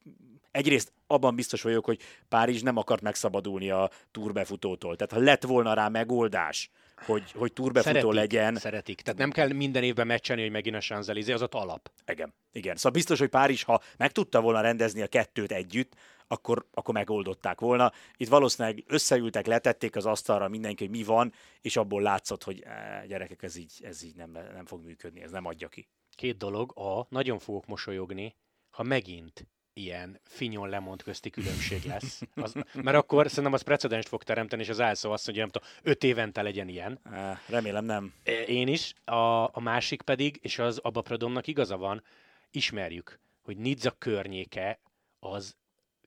egyrészt 0.52 0.94
abban 1.08 1.36
biztos 1.36 1.62
vagyok, 1.62 1.86
hogy 1.86 2.00
Párizs 2.30 2.62
nem 2.62 2.78
akart 2.78 3.02
megszabadulni 3.02 3.70
a 3.70 3.90
túrbefutótól. 4.12 4.96
Tehát 4.96 5.14
ha 5.14 5.30
lett 5.32 5.44
volna 5.44 5.74
rá 5.74 5.88
megoldás, 5.88 6.70
hogy, 7.06 7.32
hogy 7.32 7.54
túrbefutó 7.54 7.94
szeretik, 7.94 8.14
legyen, 8.14 8.56
Szeretik. 8.56 9.02
Tehát 9.02 9.20
nem 9.20 9.32
kell 9.32 9.52
minden 9.52 9.84
évben 9.84 10.08
meccselni, 10.08 10.42
hogy 10.42 10.52
megint 10.52 10.76
a 10.76 10.80
Champs-Élysées, 10.80 11.34
az 11.34 11.42
ott 11.42 11.54
alap. 11.54 11.92
igen, 12.08 12.34
igen. 12.52 12.76
Szóval 12.76 12.92
biztos, 12.92 13.20
hogy 13.20 13.30
Párizs, 13.30 13.64
ha 13.64 13.82
meg 13.98 14.12
tudta 14.12 14.42
volna 14.42 14.62
rendezni 14.62 15.02
a 15.02 15.08
kettőt 15.08 15.52
együtt, 15.52 15.96
akkor, 16.28 16.66
akkor 16.74 16.94
megoldották 16.94 17.60
volna. 17.60 17.92
Itt 18.18 18.28
valószínűleg 18.28 18.84
összeültek, 18.88 19.46
letették 19.46 19.96
az 19.96 20.06
asztalra 20.06 20.48
mindenki, 20.48 20.84
hogy 20.84 20.96
mi 20.96 21.04
van, 21.04 21.34
és 21.62 21.78
abból 21.78 22.02
látszott, 22.02 22.44
hogy 22.44 22.62
e, 22.66 23.06
gyerekek, 23.08 23.44
ez 23.44 23.56
így, 23.56 23.74
ez 23.82 24.04
így 24.04 24.16
nem, 24.16 24.32
nem 24.32 24.66
fog 24.66 24.84
működni, 24.84 25.22
ez 25.22 25.32
nem 25.32 25.46
adja 25.46 25.68
ki. 25.68 25.88
Két 26.16 26.38
dolog. 26.38 26.78
A, 26.78 27.06
nagyon 27.10 27.40
fogok 27.40 27.66
mosolyogni, 27.66 28.36
ha 28.70 28.84
megint 28.84 29.48
ilyen 29.74 30.20
finyon 30.24 30.70
lemond 30.70 31.04
közti 31.04 31.30
különbség 31.30 31.84
lesz. 31.84 32.22
Az, 32.36 32.54
mert 32.74 32.98
akkor 32.98 33.28
szerintem 33.28 33.54
az 33.54 33.62
precedenst 33.62 34.08
fog 34.08 34.24
teremteni, 34.24 34.62
és 34.62 34.70
az 34.70 34.80
elszó 34.80 35.12
azt 35.12 35.26
mondja, 35.26 35.44
nem 35.44 35.52
tudom, 35.52 35.70
öt 35.84 36.04
évente 36.04 36.42
legyen 36.42 36.68
ilyen. 36.68 37.00
Remélem 37.48 37.86
nem. 37.86 38.14
Én 38.48 38.68
is. 38.68 38.94
A, 39.06 39.44
a 39.44 39.60
másik 39.60 40.02
pedig, 40.02 40.40
és 40.42 40.60
az 40.60 40.78
Abba 40.78 41.02
Prodomnak 41.02 41.48
igaza 41.48 41.78
van, 41.78 42.04
ismerjük, 42.52 43.20
hogy 43.42 43.58
Nizza 43.58 43.92
környéke 43.92 44.80
az 45.20 45.56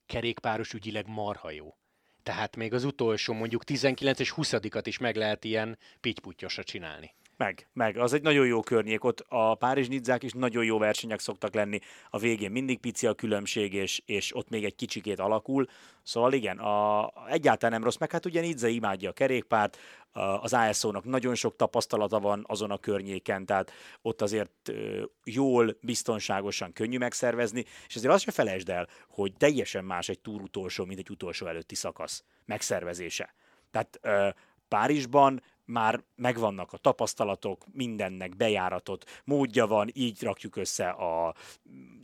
kerékpáros 0.06 0.72
ügyileg 0.72 1.06
marha 1.06 1.50
jó. 1.50 1.76
Tehát 2.22 2.56
még 2.56 2.72
az 2.72 2.84
utolsó 2.84 3.32
mondjuk 3.32 3.64
19 3.64 4.18
és 4.18 4.32
20-at 4.36 4.82
is 4.84 4.98
meg 4.98 5.16
lehet 5.16 5.44
ilyen 5.44 5.78
pittyputyosra 6.00 6.62
csinálni. 6.62 7.14
Meg, 7.36 7.68
meg. 7.72 7.96
Az 7.96 8.12
egy 8.12 8.22
nagyon 8.22 8.46
jó 8.46 8.60
környék. 8.60 9.04
Ott 9.04 9.24
a 9.28 9.54
párizs 9.54 9.88
nidzák 9.88 10.22
is 10.22 10.32
nagyon 10.32 10.64
jó 10.64 10.78
versenyek 10.78 11.20
szoktak 11.20 11.54
lenni. 11.54 11.78
A 12.10 12.18
végén 12.18 12.50
mindig 12.50 12.78
pici 12.78 13.06
a 13.06 13.14
különbség, 13.14 13.74
és, 13.74 14.02
és 14.06 14.36
ott 14.36 14.48
még 14.48 14.64
egy 14.64 14.74
kicsikét 14.74 15.18
alakul. 15.18 15.66
Szóval 16.02 16.32
igen, 16.32 16.58
a, 16.58 17.10
egyáltalán 17.28 17.72
nem 17.72 17.84
rossz. 17.84 17.96
Meg 17.96 18.10
hát 18.10 18.26
ugye 18.26 18.40
Nidze 18.40 18.68
imádja 18.68 19.10
a 19.10 19.12
kerékpárt, 19.12 19.78
az 20.40 20.52
ASO-nak 20.52 21.04
nagyon 21.04 21.34
sok 21.34 21.56
tapasztalata 21.56 22.20
van 22.20 22.44
azon 22.48 22.70
a 22.70 22.78
környéken, 22.78 23.46
tehát 23.46 23.72
ott 24.02 24.22
azért 24.22 24.72
jól, 25.24 25.76
biztonságosan 25.80 26.72
könnyű 26.72 26.98
megszervezni, 26.98 27.64
és 27.86 27.96
azért 27.96 28.12
azt 28.12 28.24
se 28.24 28.30
felejtsd 28.30 28.68
el, 28.68 28.88
hogy 29.08 29.32
teljesen 29.36 29.84
más 29.84 30.08
egy 30.08 30.20
túr 30.20 30.40
utolsó, 30.40 30.84
mint 30.84 30.98
egy 30.98 31.10
utolsó 31.10 31.46
előtti 31.46 31.74
szakasz 31.74 32.24
megszervezése. 32.44 33.34
Tehát 33.70 34.00
Párizsban 34.68 35.42
már 35.66 36.04
megvannak 36.16 36.72
a 36.72 36.76
tapasztalatok, 36.76 37.64
mindennek 37.72 38.36
bejáratot, 38.36 39.22
módja 39.24 39.66
van, 39.66 39.90
így 39.92 40.22
rakjuk 40.22 40.56
össze 40.56 40.88
a 40.88 41.34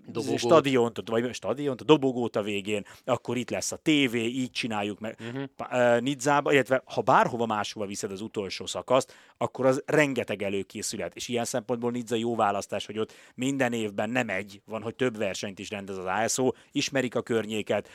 Dobogót. 0.07 0.39
stadiont, 0.39 1.09
vagy 1.09 1.35
stadiont, 1.35 1.81
a 1.81 1.85
dobogót 1.85 2.37
a 2.37 2.43
végén, 2.43 2.85
akkor 3.05 3.37
itt 3.37 3.51
lesz 3.51 3.73
a 3.73 3.77
tévé, 3.77 4.25
így 4.25 4.51
csináljuk 4.51 5.01
meg. 5.01 5.19
Uh-huh. 5.21 6.01
Nidzába, 6.01 6.53
illetve 6.53 6.83
ha 6.85 7.01
bárhova 7.01 7.47
máshova 7.47 7.87
viszed 7.87 8.11
az 8.11 8.21
utolsó 8.21 8.67
szakaszt, 8.67 9.15
akkor 9.37 9.67
az 9.67 9.83
rengeteg 9.87 10.43
előkészület, 10.43 11.15
és 11.17 11.29
ilyen 11.29 11.45
szempontból 11.45 11.91
Nidza 11.91 12.17
jó 12.17 12.37
választás, 12.37 12.87
hogy 12.87 12.99
ott 12.99 13.13
minden 13.35 13.73
évben 13.73 14.11
nem 14.11 14.29
egy, 14.29 14.63
van, 14.65 14.83
hogy 14.83 14.95
több 14.95 15.17
versenyt 15.17 15.59
is 15.59 15.71
rendez 15.71 15.99
az 15.99 16.07
ASO, 16.07 16.53
ismerik 16.73 17.15
a 17.15 17.23
környéket, 17.23 17.89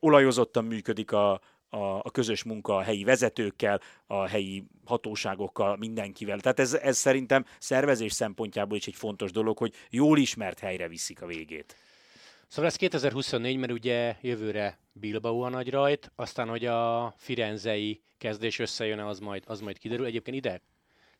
olajozottan 0.00 0.64
működik 0.64 1.12
a, 1.12 1.40
a, 1.72 1.98
a 1.98 2.10
közös 2.12 2.42
munka 2.42 2.76
a 2.76 2.82
helyi 2.82 3.04
vezetőkkel, 3.04 3.80
a 4.06 4.26
helyi 4.26 4.64
hatóságokkal, 4.84 5.76
mindenkivel. 5.76 6.40
Tehát 6.40 6.60
ez, 6.60 6.74
ez 6.74 6.96
szerintem 6.96 7.44
szervezés 7.58 8.12
szempontjából 8.12 8.76
is 8.76 8.86
egy 8.86 8.94
fontos 8.94 9.30
dolog, 9.30 9.58
hogy 9.58 9.74
jól 9.90 10.18
ismert 10.18 10.58
helyre 10.58 10.88
viszik 10.88 11.22
a 11.22 11.26
végét. 11.26 11.76
Szóval 12.48 12.70
ez 12.70 12.76
2024, 12.76 13.56
mert 13.56 13.72
ugye 13.72 14.16
jövőre 14.20 14.78
Bilbao 14.92 15.40
a 15.40 15.48
nagy 15.48 15.70
rajt, 15.70 16.12
aztán, 16.16 16.48
hogy 16.48 16.66
a 16.66 17.14
firenzei 17.16 18.00
kezdés 18.18 18.58
összejön, 18.58 18.98
az 18.98 19.18
majd, 19.18 19.42
az 19.46 19.60
majd 19.60 19.78
kiderül. 19.78 20.06
Egyébként 20.06 20.36
ide 20.36 20.60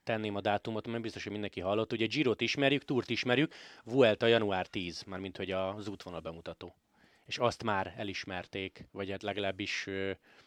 tenném 0.04 0.36
a 0.36 0.40
dátumot, 0.40 0.86
mert 0.86 1.02
biztos, 1.02 1.22
hogy 1.22 1.32
mindenki 1.32 1.60
hallott. 1.60 1.92
Ugye 1.92 2.06
Girot 2.06 2.40
ismerjük, 2.40 2.84
Túrt 2.84 3.10
ismerjük, 3.10 3.54
Vuelta 3.84 4.26
január 4.26 4.66
10, 4.66 5.02
mármint 5.02 5.36
hogy 5.36 5.50
az 5.50 5.88
útvonal 5.88 6.20
bemutató. 6.20 6.74
és 7.26 7.38
azt 7.38 7.62
már 7.62 7.94
elismerték, 7.96 8.86
vagy 8.92 9.10
hát 9.10 9.22
legalábbis 9.22 9.88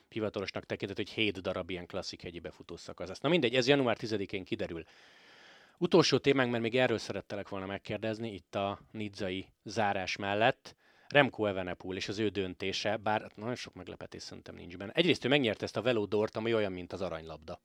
hivatalosnak 0.10 0.66
tekintett, 0.66 0.98
hogy 0.98 1.10
7 1.10 1.42
darab 1.42 1.70
ilyen 1.70 1.86
klasszik 1.86 2.22
hegyi 2.22 2.40
befutó 2.40 2.76
szakasz 2.76 3.08
lesz. 3.08 3.20
Na 3.20 3.30
mindegy, 3.30 3.56
ez 3.56 3.68
január 3.68 3.98
10-én 4.00 4.44
kiderül. 4.44 4.84
Utolsó 5.78 6.18
témánk, 6.18 6.52
mert 6.52 6.64
még 6.64 6.78
erről 6.78 6.98
szerettelek 6.98 7.50
volna 7.50 7.66
megkérdezni, 7.66 8.34
itt 8.34 8.56
a 8.56 8.80
nidzai 8.92 9.48
zárás 9.64 10.16
mellett. 10.16 10.76
Remco 11.08 11.46
Evenepoel 11.46 11.98
és 11.98 12.08
az 12.08 12.20
ő 12.20 12.30
döntése, 12.30 12.98
bár 12.98 13.32
nagyon 13.36 13.56
sok 13.56 13.74
meglepetés 13.74 14.22
szerintem 14.22 14.56
nincs 14.56 14.78
benne. 14.78 14.92
Egyrészt 14.92 15.26
ő 15.26 15.28
megnyerte 15.28 15.64
ezt 15.64 15.78
a 15.78 15.82
Velodort, 15.82 16.36
ami 16.36 16.54
olyan, 16.54 16.72
mint 16.72 16.94
az 16.94 17.02
aranylabda. 17.02 17.62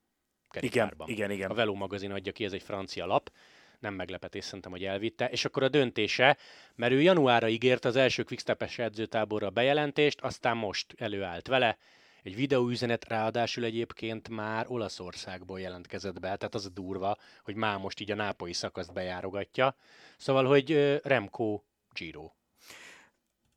Igen, 0.60 0.92
igen, 1.04 1.30
igen. 1.30 1.50
A 1.50 1.54
Velo 1.54 1.74
magazin 1.74 2.10
adja 2.10 2.32
ki, 2.32 2.44
ez 2.44 2.52
egy 2.52 2.62
francia 2.62 3.06
lap. 3.06 3.30
Nem 3.78 3.94
meglepetés 3.94 4.44
szerintem, 4.44 4.70
hogy 4.70 4.84
elvitte. 4.84 5.28
És 5.28 5.44
akkor 5.44 5.62
a 5.62 5.68
döntése, 5.68 6.36
mert 6.74 6.92
ő 6.92 7.00
januárra 7.00 7.48
ígért 7.48 7.84
az 7.84 7.96
első 7.96 8.22
Quickstep-es 8.22 8.78
edzőtáborra 8.78 9.50
bejelentést, 9.50 10.20
aztán 10.20 10.56
most 10.56 10.94
előállt 10.98 11.46
vele. 11.46 11.78
Egy 12.22 12.34
videóüzenet 12.34 13.08
ráadásul 13.08 13.64
egyébként 13.64 14.28
már 14.28 14.66
Olaszországból 14.68 15.60
jelentkezett 15.60 16.20
be, 16.20 16.36
tehát 16.36 16.54
az 16.54 16.66
a 16.66 16.68
durva, 16.68 17.16
hogy 17.42 17.54
már 17.54 17.78
most 17.78 18.00
így 18.00 18.10
a 18.10 18.14
nápoi 18.14 18.52
szakaszt 18.52 18.92
bejárogatja. 18.92 19.76
Szóval, 20.16 20.44
hogy 20.44 21.00
Remco 21.02 21.60
Giro. 21.92 22.30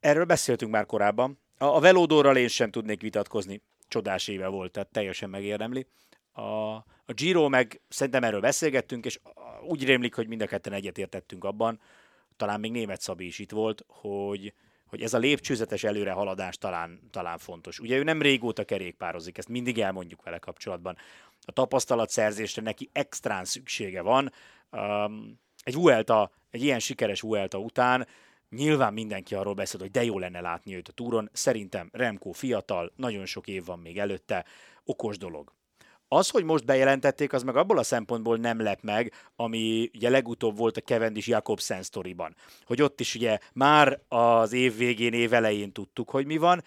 Erről 0.00 0.24
beszéltünk 0.24 0.70
már 0.70 0.86
korábban. 0.86 1.38
A, 1.58 1.64
a 1.64 1.80
Velodorral 1.80 2.36
én 2.36 2.48
sem 2.48 2.70
tudnék 2.70 3.00
vitatkozni. 3.00 3.62
Csodás 3.88 4.28
éve 4.28 4.46
volt, 4.46 4.72
tehát 4.72 4.88
teljesen 4.88 5.30
megérdemli. 5.30 5.86
A, 6.32 6.42
a 7.06 7.12
Giro 7.14 7.48
meg 7.48 7.80
szerintem 7.88 8.24
erről 8.24 8.40
beszélgettünk, 8.40 9.04
és 9.04 9.20
úgy 9.66 9.84
rémlik, 9.84 10.14
hogy 10.14 10.28
mind 10.28 10.42
a 10.42 10.46
ketten 10.46 10.72
egyetértettünk 10.72 11.44
abban, 11.44 11.80
talán 12.36 12.60
még 12.60 12.70
német 12.70 13.00
Szabi 13.00 13.26
is 13.26 13.38
itt 13.38 13.50
volt, 13.50 13.84
hogy, 13.88 14.54
hogy 14.94 15.02
ez 15.02 15.14
a 15.14 15.18
lépcsőzetes 15.18 15.84
előrehaladás 15.84 16.58
talán, 16.58 17.00
talán 17.10 17.38
fontos. 17.38 17.78
Ugye 17.78 17.96
ő 17.96 18.02
nem 18.02 18.22
régóta 18.22 18.64
kerékpározik, 18.64 19.38
ezt 19.38 19.48
mindig 19.48 19.78
elmondjuk 19.78 20.22
vele 20.22 20.38
kapcsolatban. 20.38 20.96
A 21.44 21.52
tapasztalatszerzésre 21.52 22.62
neki 22.62 22.90
extrán 22.92 23.44
szüksége 23.44 24.02
van. 24.02 24.32
Um, 24.70 25.40
egy 25.62 25.74
Vuelta, 25.74 26.30
egy 26.50 26.62
ilyen 26.62 26.78
sikeres 26.78 27.20
Vuelta 27.20 27.58
után 27.58 28.06
Nyilván 28.50 28.92
mindenki 28.92 29.34
arról 29.34 29.54
beszél, 29.54 29.80
hogy 29.80 29.90
de 29.90 30.04
jó 30.04 30.18
lenne 30.18 30.40
látni 30.40 30.76
őt 30.76 30.88
a 30.88 30.92
túron. 30.92 31.30
Szerintem 31.32 31.88
Remco 31.92 32.32
fiatal, 32.32 32.92
nagyon 32.96 33.26
sok 33.26 33.46
év 33.46 33.64
van 33.64 33.78
még 33.78 33.98
előtte, 33.98 34.44
okos 34.84 35.18
dolog. 35.18 35.52
Az, 36.08 36.28
hogy 36.28 36.44
most 36.44 36.64
bejelentették, 36.64 37.32
az 37.32 37.42
meg 37.42 37.56
abból 37.56 37.78
a 37.78 37.82
szempontból 37.82 38.36
nem 38.36 38.60
lep 38.60 38.82
meg, 38.82 39.12
ami 39.36 39.90
ugye 39.94 40.08
legutóbb 40.08 40.56
volt 40.56 40.76
a 40.76 40.80
Cavendish 40.80 41.28
Jakobsen 41.28 41.82
sztoriban. 41.82 42.34
Hogy 42.66 42.82
ott 42.82 43.00
is 43.00 43.14
ugye 43.14 43.38
már 43.52 44.00
az 44.08 44.52
év 44.52 44.76
végén, 44.76 45.12
év 45.12 45.32
elején 45.32 45.72
tudtuk, 45.72 46.10
hogy 46.10 46.26
mi 46.26 46.36
van, 46.36 46.62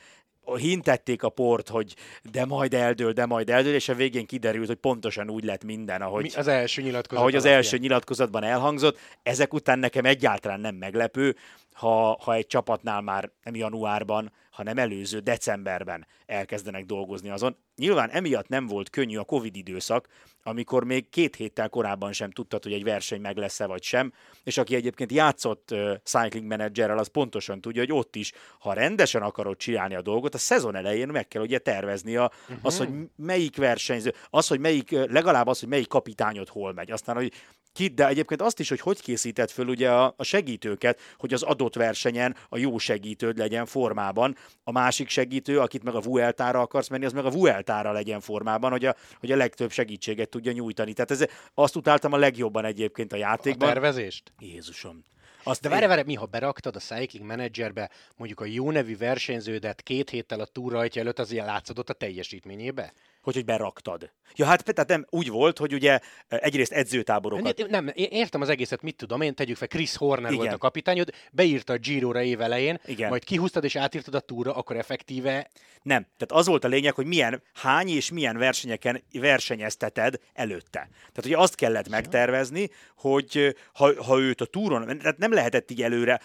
hintették 0.56 1.24
a 1.24 1.30
port, 1.30 1.70
hogy 1.70 1.96
de 2.32 2.46
majd 2.46 2.74
eldől, 2.74 3.12
de 3.12 3.26
majd 3.26 3.50
eldől, 3.50 3.74
és 3.74 3.90
a 3.90 3.94
végén 3.94 4.26
kiderült, 4.26 4.68
hogy 4.68 4.76
pontosan 4.76 5.30
úgy 5.30 5.44
lett 5.44 5.64
minden, 5.64 6.02
ahogy 6.02 6.24
Mi 6.24 6.30
az 6.36 6.48
első 6.48 6.82
nyilatkozat. 6.82 7.22
ahogy 7.22 7.36
az 7.36 7.46
első 7.46 7.78
nyilatkozatban 7.78 8.44
elhangzott. 8.44 9.00
Ezek 9.24 9.54
után 9.54 9.80
nekem 9.80 10.06
egyáltalán 10.06 10.60
nem 10.60 10.76
meglepő, 10.76 11.36
ha, 11.78 12.18
ha 12.22 12.34
egy 12.34 12.48
csapatnál 12.48 13.02
már 13.02 13.32
nem 13.44 13.56
januárban, 13.56 14.32
hanem 14.52 14.78
előző 14.78 15.20
decemberben 15.20 16.08
elkezdenek 16.26 16.86
dolgozni 16.86 17.30
azon. 17.30 17.58
Nyilván 17.76 18.10
emiatt 18.10 18.48
nem 18.48 18.68
volt 18.68 18.90
könnyű 18.90 19.18
a 19.18 19.24
Covid 19.24 19.56
időszak, 19.56 20.08
amikor 20.44 20.84
még 20.84 21.10
két 21.10 21.36
héttel 21.36 21.70
korábban 21.70 22.14
sem 22.14 22.32
tudtad, 22.32 22.64
hogy 22.64 22.74
egy 22.74 22.84
verseny 22.84 23.22
meg 23.22 23.38
lesz-e 23.38 23.66
vagy 23.66 23.84
sem, 23.84 24.14
és 24.44 24.58
aki 24.58 24.76
egyébként 24.76 25.12
játszott 25.12 25.72
uh, 25.72 25.94
cycling 26.04 26.48
managerrel, 26.48 26.98
az 26.98 27.08
pontosan 27.08 27.62
tudja, 27.62 27.82
hogy 27.82 27.92
ott 27.92 28.16
is, 28.16 28.32
ha 28.60 28.74
rendesen 28.74 29.22
akarod 29.22 29.58
csinálni 29.58 29.96
a 29.96 30.02
dolgot, 30.02 30.34
a 30.34 30.38
szezon 30.38 30.76
elején 30.76 31.08
meg 31.08 31.28
kell 31.28 31.42
ugye 31.42 31.58
tervezni 31.58 32.16
a, 32.16 32.32
uh-huh. 32.42 32.58
az, 32.62 32.78
hogy 32.78 32.90
melyik 33.16 33.58
versenyző, 33.58 34.14
az, 34.30 34.48
hogy 34.48 34.60
melyik, 34.60 34.92
legalább 34.92 35.48
az, 35.48 35.60
hogy 35.60 35.70
melyik 35.70 35.88
kapitányod 35.88 36.50
hol 36.50 36.74
megy. 36.74 36.92
Aztán, 36.92 37.16
hogy 37.16 37.34
ki, 37.78 37.88
de 37.88 38.08
egyébként 38.08 38.42
azt 38.42 38.60
is, 38.60 38.70
hogy 38.70 38.80
hogy 38.80 39.02
készített 39.02 39.52
föl 39.52 39.68
ugye 39.68 39.92
a, 39.92 40.14
a 40.18 40.24
segítőket, 40.24 41.00
hogy 41.18 41.34
az 41.34 41.44
adott 41.44 41.67
versenyen 41.76 42.36
a 42.50 42.58
jó 42.58 42.78
segítőd 42.78 43.38
legyen 43.38 43.66
formában, 43.66 44.36
a 44.64 44.72
másik 44.72 45.10
segítő, 45.10 45.60
akit 45.60 45.84
meg 45.84 45.96
a 45.96 46.00
Vueltára 46.00 46.62
akarsz 46.62 46.88
menni, 46.88 47.06
az 47.06 47.14
meg 47.14 47.26
a 47.26 47.30
Vueltára 47.30 47.92
legyen 47.92 48.20
formában, 48.20 48.72
hogy 48.72 48.86
a, 48.86 48.96
hogy 49.20 49.32
a 49.32 49.36
legtöbb 49.36 49.72
segítséget 49.72 50.30
tudja 50.30 50.52
nyújtani. 50.52 50.94
Tehát 50.94 51.12
ez, 51.12 51.26
azt 51.54 51.76
utáltam 51.76 52.14
a 52.14 52.18
legjobban 52.18 52.66
egyébként 52.66 53.14
a 53.14 53.18
játékban. 53.18 53.70
A 53.70 53.72
tervezést? 53.72 54.32
Jézusom. 54.40 55.04
Azt 55.48 55.62
De 55.62 55.70
várj, 55.70 55.86
várj, 55.86 56.02
mi 56.06 56.14
ha 56.14 56.26
beraktad 56.26 56.76
a 56.76 56.80
Cycling 56.80 57.26
Managerbe 57.26 57.90
mondjuk 58.16 58.40
a 58.40 58.46
jó 58.46 58.72
nevű 58.72 58.98
versenyződet 58.98 59.82
két 59.82 60.10
héttel 60.10 60.40
a 60.40 60.46
túrajtja 60.46 61.02
előtt, 61.02 61.20
az 61.20 61.32
ilyen 61.32 61.46
látszódott 61.46 61.90
a 61.90 61.94
teljesítményébe? 61.94 62.94
Hogy, 63.28 63.36
hogy 63.36 63.46
beraktad. 63.46 64.12
Ja, 64.36 64.46
hát 64.46 64.74
tehát 64.74 64.90
nem 64.90 65.06
úgy 65.10 65.30
volt, 65.30 65.58
hogy 65.58 65.74
ugye 65.74 66.00
egyrészt 66.28 66.72
edzőtáborokat... 66.72 67.58
Nem, 67.58 67.86
nem, 67.86 67.94
értem 67.96 68.42
az 68.42 68.50
egészet, 68.50 68.82
mit 68.82 68.96
tudom 68.96 69.22
én, 69.22 69.34
tegyük 69.34 69.58
fel, 69.58 69.68
Chris 69.68 69.96
Horner 69.96 70.32
Igen. 70.32 70.44
volt 70.44 70.54
a 70.54 70.58
kapitányod, 70.58 71.14
beírta 71.32 71.74
a 71.74 71.78
Giro-ra 71.78 72.22
évelején, 72.22 72.80
Igen. 72.86 73.10
majd 73.10 73.24
kihúztad 73.24 73.64
és 73.64 73.76
átírtad 73.76 74.16
a 74.16 74.20
túra, 74.20 74.54
akkor 74.54 74.78
effektíve... 74.78 75.50
Nem, 75.82 76.02
tehát 76.02 76.32
az 76.32 76.48
volt 76.48 76.64
a 76.64 76.68
lényeg, 76.68 76.94
hogy 76.94 77.06
milyen, 77.06 77.42
hány 77.54 77.90
és 77.90 78.12
milyen 78.12 78.38
versenyeken 78.38 79.04
versenyezteted 79.12 80.20
előtte. 80.34 80.90
Tehát 80.90 81.26
ugye 81.26 81.38
azt 81.38 81.56
kellett 81.56 81.90
megtervezni, 81.90 82.70
hogy 82.98 83.56
ha, 83.74 84.04
ha 84.04 84.20
őt 84.20 84.42
a 84.42 84.46
túron, 84.46 84.98
tehát 84.98 85.18
nem 85.18 85.34
lehetett 85.34 85.72
így 85.72 85.82
előre 85.82 86.22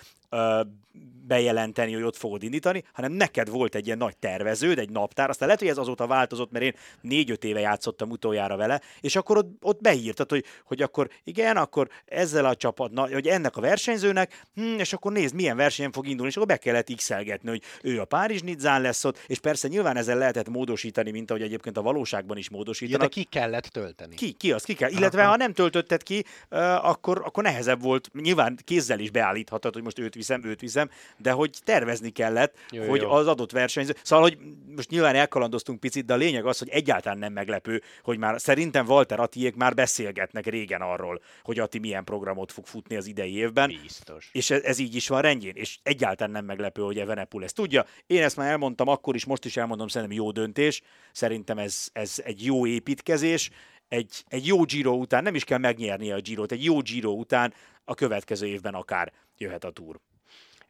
bejelenteni, 1.33 1.93
hogy 1.93 2.03
ott 2.03 2.17
fogod 2.17 2.43
indítani, 2.43 2.85
hanem 2.93 3.13
neked 3.13 3.49
volt 3.49 3.75
egy 3.75 3.87
ilyen 3.87 3.99
nagy 3.99 4.17
terveződ, 4.17 4.79
egy 4.79 4.91
naptár, 4.91 5.29
aztán 5.29 5.47
lehet, 5.47 5.63
hogy 5.63 5.71
ez 5.71 5.79
azóta 5.79 6.07
változott, 6.07 6.51
mert 6.51 6.65
én 6.65 6.75
négy-öt 7.01 7.45
éve 7.45 7.61
játszottam 7.61 8.11
utoljára 8.11 8.57
vele, 8.57 8.81
és 9.01 9.17
akkor 9.17 9.37
ott, 9.37 9.51
ott 9.61 9.81
beírtad, 9.81 10.31
hogy, 10.31 10.45
hogy 10.65 10.83
akkor 10.83 11.09
igen, 11.25 11.57
akkor 11.57 11.89
ezzel 12.07 12.45
a 12.45 12.55
csapatnak, 12.55 13.13
hogy 13.13 13.27
ennek 13.27 13.57
a 13.57 13.61
versenyzőnek, 13.61 14.43
hm, 14.55 14.79
és 14.79 14.93
akkor 14.93 15.13
nézd, 15.13 15.35
milyen 15.35 15.57
versenyen 15.57 15.93
fog 15.93 16.07
indulni, 16.07 16.31
és 16.31 16.37
akkor 16.37 16.49
be 16.49 16.57
kellett 16.57 16.95
x 16.97 17.11
hogy 17.45 17.63
ő 17.83 18.01
a 18.01 18.05
Párizs 18.05 18.41
Nidzán 18.41 18.81
lesz 18.81 19.05
ott, 19.05 19.19
és 19.27 19.39
persze 19.39 19.69
nyilván 19.69 19.97
ezzel 19.97 20.17
lehetett 20.17 20.49
módosítani, 20.49 21.11
mint 21.11 21.31
ahogy 21.31 21.43
egyébként 21.43 21.77
a 21.77 21.83
valóságban 21.83 22.37
is 22.37 22.51
módosítanak. 22.51 23.03
Ja, 23.03 23.09
de 23.09 23.15
ki 23.15 23.39
kellett 23.39 23.67
tölteni. 23.67 24.15
Ki, 24.15 24.33
ki 24.33 24.53
az, 24.53 24.63
ki 24.63 24.75
kell. 24.75 24.91
Illetve 24.91 25.25
ha 25.25 25.37
nem 25.37 25.53
töltötted 25.53 26.03
ki, 26.03 26.25
akkor, 26.83 27.23
akkor 27.25 27.43
nehezebb 27.43 27.83
volt, 27.83 28.11
nyilván 28.15 28.59
kézzel 28.65 28.99
is 28.99 29.11
beállíthatod, 29.11 29.73
hogy 29.73 29.83
most 29.83 29.99
őt 29.99 30.15
viszem, 30.15 30.45
őt 30.45 30.61
viszem, 30.61 30.91
de 31.23 31.31
hogy 31.31 31.59
tervezni 31.65 32.11
kellett, 32.11 32.57
jó, 32.71 32.89
hogy 32.89 33.01
jó. 33.01 33.11
az 33.11 33.27
adott 33.27 33.51
versenyző. 33.51 33.95
Szóval, 34.03 34.25
hogy 34.25 34.39
most 34.77 34.91
nyilván 34.91 35.15
elkalandoztunk 35.15 35.81
picit, 35.81 36.05
de 36.05 36.13
a 36.13 36.17
lényeg 36.17 36.47
az, 36.47 36.59
hogy 36.59 36.69
egyáltalán 36.69 37.19
nem 37.19 37.33
meglepő, 37.33 37.83
hogy 38.03 38.19
már 38.19 38.41
szerintem 38.41 38.87
Walter 38.87 39.21
Attiék 39.21 39.55
már 39.55 39.75
beszélgetnek 39.75 40.47
régen 40.47 40.81
arról, 40.81 41.23
hogy 41.43 41.59
Ati 41.59 41.79
milyen 41.79 42.05
programot 42.05 42.53
fog 42.53 42.67
futni 42.67 42.97
az 42.97 43.07
idei 43.07 43.37
évben. 43.37 43.79
Biztos. 43.83 44.29
És 44.33 44.51
ez, 44.51 44.63
ez 44.63 44.79
így 44.79 44.95
is 44.95 45.09
van 45.09 45.21
rendjén, 45.21 45.55
és 45.55 45.79
egyáltalán 45.83 46.33
nem 46.33 46.45
meglepő, 46.45 46.83
hogy 46.83 46.99
Evenepul 46.99 47.45
ezt 47.45 47.55
tudja. 47.55 47.87
Én 48.07 48.23
ezt 48.23 48.37
már 48.37 48.51
elmondtam 48.51 48.89
akkor 48.89 49.15
is, 49.15 49.25
most 49.25 49.45
is 49.45 49.57
elmondom, 49.57 49.89
szerintem 49.89 50.17
jó 50.17 50.31
döntés. 50.31 50.83
Szerintem 51.13 51.59
ez, 51.59 51.89
ez 51.93 52.15
egy 52.25 52.45
jó 52.45 52.67
építkezés, 52.67 53.51
egy, 53.89 54.25
egy 54.29 54.47
jó 54.47 54.63
Giro 54.63 54.93
után, 54.93 55.23
nem 55.23 55.35
is 55.35 55.45
kell 55.45 55.59
megnyernie 55.59 56.15
a 56.15 56.21
Girot, 56.21 56.53
egy 56.53 56.65
jó 56.65 56.81
Giro 56.81 57.11
után 57.11 57.55
a 57.85 57.95
következő 57.95 58.47
évben 58.47 58.75
akár 58.75 59.13
jöhet 59.37 59.65
a 59.65 59.71
túr. 59.71 60.01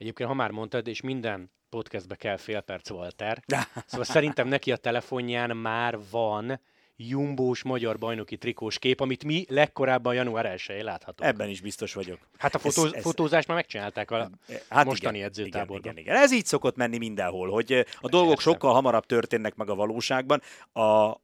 Egyébként, 0.03 0.29
ha 0.29 0.35
már 0.35 0.51
mondtad, 0.51 0.87
és 0.87 1.01
minden 1.01 1.51
podcastbe 1.69 2.15
kell 2.15 2.37
fél 2.37 2.61
perc 2.61 2.91
Walter, 2.91 3.43
szóval 3.87 4.05
szerintem 4.05 4.49
neki 4.49 4.73
a 4.73 4.77
telefonján 4.77 5.57
már 5.57 5.99
van 6.11 6.61
jumbós 6.97 7.63
magyar 7.63 7.99
bajnoki 7.99 8.37
trikós 8.37 8.79
kép, 8.79 9.01
amit 9.01 9.25
mi 9.25 9.45
legkorábban 9.49 10.15
január 10.15 10.47
1 10.47 10.83
láthatunk. 10.83 11.31
Ebben 11.31 11.49
is 11.49 11.61
biztos 11.61 11.95
vagyok. 11.95 12.19
Hát 12.39 12.55
a 12.55 12.59
fotó, 12.59 12.85
ez, 12.85 12.93
ez... 12.93 13.03
fotózást 13.03 13.49
már 13.49 13.57
megcsinálták 13.57 14.11
a 14.11 14.31
hát 14.69 14.85
mostani 14.85 15.17
igen, 15.17 15.29
edzőtáborban. 15.29 15.79
Igen, 15.79 15.93
igen, 15.93 16.05
igen. 16.05 16.23
Ez 16.23 16.33
így 16.33 16.47
szokott 16.47 16.77
menni 16.77 16.99
mindenhol, 16.99 17.51
hogy 17.51 17.87
a 18.01 18.09
dolgok 18.09 18.41
sokkal 18.41 18.73
hamarabb 18.73 19.07
történnek 19.07 19.55
meg 19.55 19.69
a 19.69 19.75
valóságban. 19.75 20.43
A, 20.73 21.17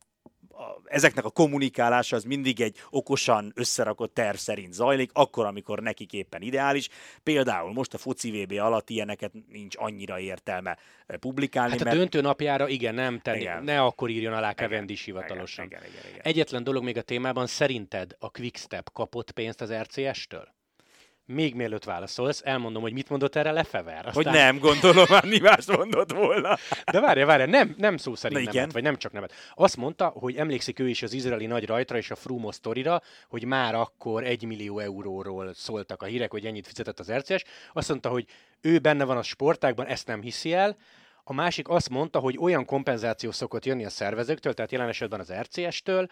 a, 0.58 0.80
ezeknek 0.84 1.24
a 1.24 1.30
kommunikálása 1.30 2.16
az 2.16 2.24
mindig 2.24 2.60
egy 2.60 2.76
okosan 2.90 3.52
összerakott 3.54 4.14
terv 4.14 4.36
szerint 4.36 4.72
zajlik, 4.72 5.10
akkor, 5.12 5.46
amikor 5.46 5.80
nekik 5.80 6.12
éppen 6.12 6.42
ideális. 6.42 6.88
Például 7.22 7.72
most 7.72 7.94
a 7.94 7.98
foci 7.98 8.30
VB 8.30 8.52
alatt 8.52 8.90
ilyeneket 8.90 9.32
nincs 9.48 9.76
annyira 9.78 10.18
értelme 10.18 10.78
publikálni. 11.20 11.70
Hát 11.70 11.80
a 11.80 11.84
mert... 11.84 11.96
döntő 11.96 12.20
napjára 12.20 12.68
igen, 12.68 12.94
nem 12.94 13.20
tenni, 13.20 13.40
igen. 13.40 13.64
ne 13.64 13.82
akkor 13.82 14.08
írjon 14.08 14.32
alá 14.32 14.52
Cavendish 14.52 15.04
hivatalosan. 15.04 15.64
Igen, 15.64 15.80
igen, 15.80 15.92
igen, 15.92 16.10
igen. 16.10 16.20
Egyetlen 16.22 16.64
dolog 16.64 16.84
még 16.84 16.96
a 16.96 17.02
témában, 17.02 17.46
szerinted 17.46 18.16
a 18.18 18.30
Quickstep 18.30 18.92
kapott 18.92 19.30
pénzt 19.30 19.60
az 19.60 19.72
RCS-től? 19.72 20.56
Még 21.34 21.54
mielőtt 21.54 21.84
válaszolsz, 21.84 22.42
elmondom, 22.44 22.82
hogy 22.82 22.92
mit 22.92 23.08
mondott 23.08 23.36
erre 23.36 23.50
Lefever. 23.52 24.06
Aztán... 24.06 24.12
Hogy 24.12 24.32
nem, 24.32 24.58
gondolom, 24.58 25.06
már 25.08 25.24
mást 25.40 25.76
mondott 25.76 26.12
volna. 26.12 26.56
De 26.92 27.00
várja, 27.00 27.26
várja, 27.26 27.46
nem, 27.46 27.74
nem 27.78 27.96
szó 27.96 28.14
szerint 28.14 28.44
Na, 28.44 28.52
nemet, 28.52 28.72
vagy 28.72 28.82
nem 28.82 28.96
csak 28.96 29.12
nemet. 29.12 29.32
Azt 29.54 29.76
mondta, 29.76 30.06
hogy 30.06 30.36
emlékszik 30.36 30.78
ő 30.78 30.88
is 30.88 31.02
az 31.02 31.12
izraeli 31.12 31.46
nagy 31.46 31.66
rajtra 31.66 31.96
és 31.96 32.10
a 32.10 32.16
Frumo 32.16 32.52
sztorira, 32.52 33.02
hogy 33.28 33.44
már 33.44 33.74
akkor 33.74 34.24
egy 34.24 34.44
millió 34.44 34.78
euróról 34.78 35.54
szóltak 35.54 36.02
a 36.02 36.06
hírek, 36.06 36.30
hogy 36.30 36.46
ennyit 36.46 36.66
fizetett 36.66 36.98
az 36.98 37.12
RCS. 37.12 37.44
Azt 37.72 37.88
mondta, 37.88 38.08
hogy 38.08 38.26
ő 38.60 38.78
benne 38.78 39.04
van 39.04 39.16
a 39.16 39.22
sportákban, 39.22 39.86
ezt 39.86 40.06
nem 40.06 40.20
hiszi 40.20 40.52
el, 40.52 40.76
a 41.24 41.32
másik 41.32 41.68
azt 41.68 41.88
mondta, 41.88 42.18
hogy 42.18 42.38
olyan 42.40 42.64
kompenzáció 42.64 43.30
szokott 43.30 43.64
jönni 43.64 43.84
a 43.84 43.90
szervezőktől, 43.90 44.54
tehát 44.54 44.72
jelen 44.72 44.88
esetben 44.88 45.20
az 45.20 45.32
RCS-től, 45.32 46.08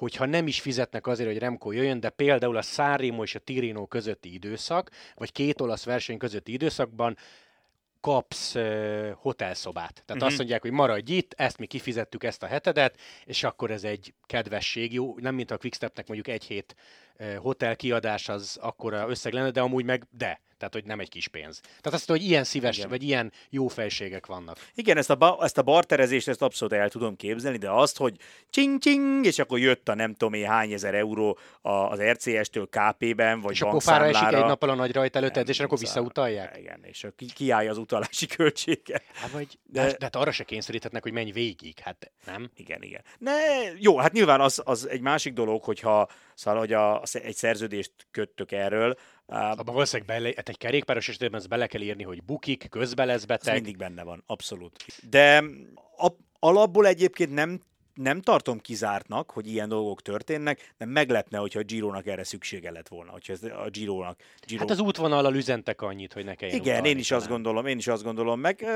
hogyha 0.00 0.26
nem 0.26 0.46
is 0.46 0.60
fizetnek 0.60 1.06
azért, 1.06 1.28
hogy 1.28 1.38
Remco 1.38 1.70
jöjjön, 1.70 2.00
de 2.00 2.10
például 2.10 2.56
a 2.56 2.62
Sanremo 2.62 3.22
és 3.22 3.34
a 3.34 3.38
Tirino 3.38 3.86
közötti 3.86 4.34
időszak, 4.34 4.90
vagy 5.14 5.32
két 5.32 5.60
olasz 5.60 5.84
verseny 5.84 6.18
közötti 6.18 6.52
időszakban 6.52 7.16
kapsz 8.00 8.54
uh, 8.54 9.10
hotelszobát. 9.10 9.92
Tehát 9.92 10.10
uh-huh. 10.10 10.26
azt 10.26 10.36
mondják, 10.36 10.62
hogy 10.62 10.70
maradj 10.70 11.12
itt, 11.12 11.32
ezt 11.36 11.58
mi 11.58 11.66
kifizettük 11.66 12.24
ezt 12.24 12.42
a 12.42 12.46
hetedet, 12.46 13.00
és 13.24 13.42
akkor 13.42 13.70
ez 13.70 13.84
egy 13.84 14.14
kedvesség, 14.26 14.92
jó, 14.92 15.18
nem 15.18 15.34
mint 15.34 15.50
a 15.50 15.58
Quickstepnek 15.58 16.06
mondjuk 16.06 16.28
egy 16.28 16.44
hét 16.44 16.74
uh, 17.18 17.34
hotel 17.34 17.76
kiadás 17.76 18.28
az 18.28 18.58
akkora 18.60 19.08
összeg 19.08 19.32
lenne, 19.32 19.50
de 19.50 19.60
amúgy 19.60 19.84
meg 19.84 20.06
de. 20.10 20.40
Tehát, 20.60 20.74
hogy 20.74 20.84
nem 20.84 21.00
egy 21.00 21.08
kis 21.08 21.28
pénz. 21.28 21.60
Tehát 21.60 21.92
azt 21.92 22.08
hogy 22.08 22.22
ilyen 22.22 22.44
szíves, 22.44 22.76
Igen. 22.76 22.88
vagy 22.88 23.02
ilyen 23.02 23.32
jó 23.50 23.68
fejségek 23.68 24.26
vannak. 24.26 24.58
Igen, 24.74 24.96
ezt 24.96 25.10
a, 25.10 25.14
ba- 25.14 25.42
ezt 25.42 25.58
a 25.58 25.62
barterezést 25.62 26.28
ezt 26.28 26.42
abszolút 26.42 26.74
el 26.74 26.88
tudom 26.88 27.16
képzelni, 27.16 27.58
de 27.58 27.70
azt, 27.70 27.96
hogy 27.96 28.16
csing-csing, 28.50 29.24
és 29.24 29.38
akkor 29.38 29.58
jött 29.58 29.88
a 29.88 29.94
nem 29.94 30.12
tudom 30.12 30.34
én 30.34 30.46
hány 30.46 30.72
ezer 30.72 30.94
euró 30.94 31.38
az 31.62 32.00
RCS-től 32.02 32.68
KP-ben, 32.68 33.40
vagy 33.40 33.52
És 33.52 33.62
akkor 33.62 33.82
fára 33.82 34.04
esik 34.04 34.26
egy 34.26 34.44
nappal 34.44 34.68
a 34.68 34.74
nagy 34.74 34.92
rajt 34.92 35.16
előtt, 35.16 35.48
és 35.48 35.60
akkor 35.60 35.78
visszautalják? 35.78 36.56
Igen, 36.58 36.84
és 36.84 37.06
ki, 37.16 37.26
kiállja 37.26 37.70
az 37.70 37.78
utalási 37.78 38.26
költséget. 38.26 39.02
Hát, 39.12 39.30
vagy, 39.30 39.58
de, 39.62 39.84
de, 39.84 39.90
de 39.90 39.96
hát 40.04 40.16
arra 40.16 40.32
se 40.32 40.44
kényszeríthetnek, 40.44 41.02
hogy 41.02 41.12
menj 41.12 41.30
végig, 41.30 41.78
hát 41.78 42.10
nem? 42.26 42.50
Igen, 42.56 42.82
igen. 42.82 43.02
Ne, 43.18 43.32
jó, 43.78 43.98
hát 43.98 44.12
nyilván 44.12 44.40
az, 44.40 44.62
az 44.64 44.88
egy 44.88 45.00
másik 45.00 45.32
dolog, 45.32 45.62
hogyha 45.64 46.08
szóval, 46.34 46.60
hogy 46.60 46.72
a, 46.72 47.02
egy 47.12 47.36
szerződést 47.36 47.92
köttök 48.10 48.52
erről, 48.52 48.96
abban 49.30 49.74
valószínűleg 49.74 50.08
bele, 50.08 50.32
hát 50.36 50.48
egy 50.48 50.58
kerékpáros 50.58 51.08
esetében 51.08 51.38
ezt 51.38 51.48
bele 51.48 51.66
kell 51.66 51.80
írni, 51.80 52.02
hogy 52.02 52.22
bukik, 52.22 52.66
közben 52.70 53.06
lesz 53.06 53.24
beteg. 53.24 53.48
Ez 53.48 53.54
mindig 53.54 53.76
benne 53.76 54.02
van, 54.02 54.22
abszolút. 54.26 54.84
De 55.10 55.44
a, 55.96 56.08
alapból 56.38 56.86
egyébként 56.86 57.32
nem 57.32 57.60
nem 57.94 58.20
tartom 58.20 58.58
kizártnak, 58.58 59.30
hogy 59.30 59.46
ilyen 59.46 59.68
dolgok 59.68 60.02
történnek, 60.02 60.74
de 60.78 60.84
meglepne, 60.84 61.38
hogyha 61.38 61.58
a 61.58 61.62
Gironak 61.62 62.06
erre 62.06 62.24
szükssége 62.24 62.70
lett 62.70 62.88
volna, 62.88 63.10
hogyha 63.10 63.32
ez 63.32 63.42
a 63.42 63.68
Gironak... 63.70 64.20
Giro... 64.46 64.60
Hát 64.60 64.70
az 64.70 64.80
útvonallal 64.80 65.34
üzentek 65.34 65.82
annyit, 65.82 66.12
hogy 66.12 66.24
ne 66.24 66.34
kelljen 66.34 66.60
Igen, 66.60 66.84
én 66.84 66.98
is 66.98 67.08
talán. 67.08 67.22
azt 67.22 67.32
gondolom, 67.32 67.66
én 67.66 67.78
is 67.78 67.86
azt 67.86 68.02
gondolom, 68.02 68.40
meg 68.40 68.66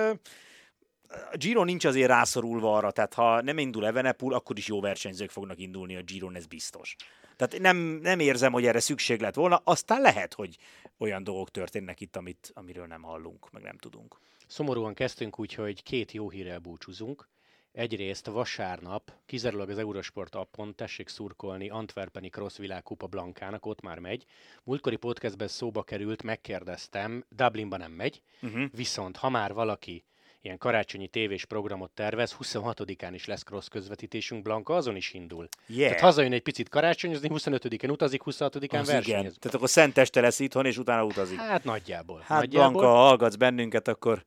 a 1.08 1.36
Giro 1.36 1.64
nincs 1.64 1.84
azért 1.84 2.08
rászorulva 2.08 2.76
arra, 2.76 2.90
tehát 2.90 3.14
ha 3.14 3.42
nem 3.42 3.58
indul 3.58 3.86
Evenepul, 3.86 4.34
akkor 4.34 4.58
is 4.58 4.66
jó 4.66 4.80
versenyzők 4.80 5.30
fognak 5.30 5.58
indulni 5.58 5.96
a 5.96 6.02
Giron, 6.02 6.36
ez 6.36 6.46
biztos. 6.46 6.96
Tehát 7.36 7.58
nem, 7.58 7.76
nem 7.76 8.18
érzem, 8.18 8.52
hogy 8.52 8.66
erre 8.66 8.80
szükség 8.80 9.20
lett 9.20 9.34
volna, 9.34 9.60
aztán 9.64 10.00
lehet, 10.00 10.34
hogy 10.34 10.58
olyan 10.98 11.24
dolgok 11.24 11.50
történnek 11.50 12.00
itt, 12.00 12.16
amit, 12.16 12.50
amiről 12.54 12.86
nem 12.86 13.02
hallunk, 13.02 13.50
meg 13.50 13.62
nem 13.62 13.76
tudunk. 13.76 14.18
Szomorúan 14.46 14.94
kezdtünk 14.94 15.38
úgy, 15.38 15.54
hogy 15.54 15.82
két 15.82 16.12
jó 16.12 16.30
hírrel 16.30 16.58
búcsúzunk. 16.58 17.28
Egyrészt 17.72 18.26
vasárnap 18.26 19.12
kizárólag 19.26 19.70
az 19.70 19.78
Eurosport 19.78 20.34
appon 20.34 20.74
tessék 20.74 21.08
szurkolni 21.08 21.68
Antwerpeni 21.68 22.28
Cross 22.28 22.56
Világkupa 22.56 23.06
Blankának, 23.06 23.66
ott 23.66 23.80
már 23.80 23.98
megy. 23.98 24.24
Múltkori 24.64 24.96
podcastben 24.96 25.48
szóba 25.48 25.82
került, 25.82 26.22
megkérdeztem, 26.22 27.24
Dublinban 27.28 27.78
nem 27.78 27.92
megy, 27.92 28.22
uh-huh. 28.42 28.64
viszont 28.72 29.16
ha 29.16 29.28
már 29.28 29.52
valaki 29.52 30.04
ilyen 30.44 30.58
karácsonyi 30.58 31.06
tévés 31.06 31.44
programot 31.44 31.90
tervez, 31.90 32.36
26-án 32.42 33.10
is 33.12 33.26
lesz 33.26 33.42
cross 33.42 33.68
közvetítésünk, 33.68 34.42
Blanka 34.42 34.74
azon 34.74 34.96
is 34.96 35.12
indul. 35.12 35.48
Yeah. 35.66 35.88
Tehát 35.88 36.00
hazajön 36.00 36.32
egy 36.32 36.42
picit 36.42 36.68
karácsonyozni, 36.68 37.28
25-én 37.32 37.90
utazik, 37.90 38.22
26-án 38.24 38.80
az 38.80 38.86
versenyez. 38.86 39.04
Igen. 39.04 39.34
Tehát 39.40 39.54
akkor 39.56 39.68
szenteste 39.68 40.20
lesz 40.20 40.40
itthon, 40.40 40.66
és 40.66 40.78
utána 40.78 41.04
utazik. 41.04 41.38
Hát 41.38 41.64
nagyjából. 41.64 42.22
Hát 42.26 42.40
nagyjából. 42.40 42.70
Blanka, 42.70 42.88
ha 42.88 43.02
hallgatsz 43.02 43.34
bennünket, 43.34 43.88
akkor 43.88 44.24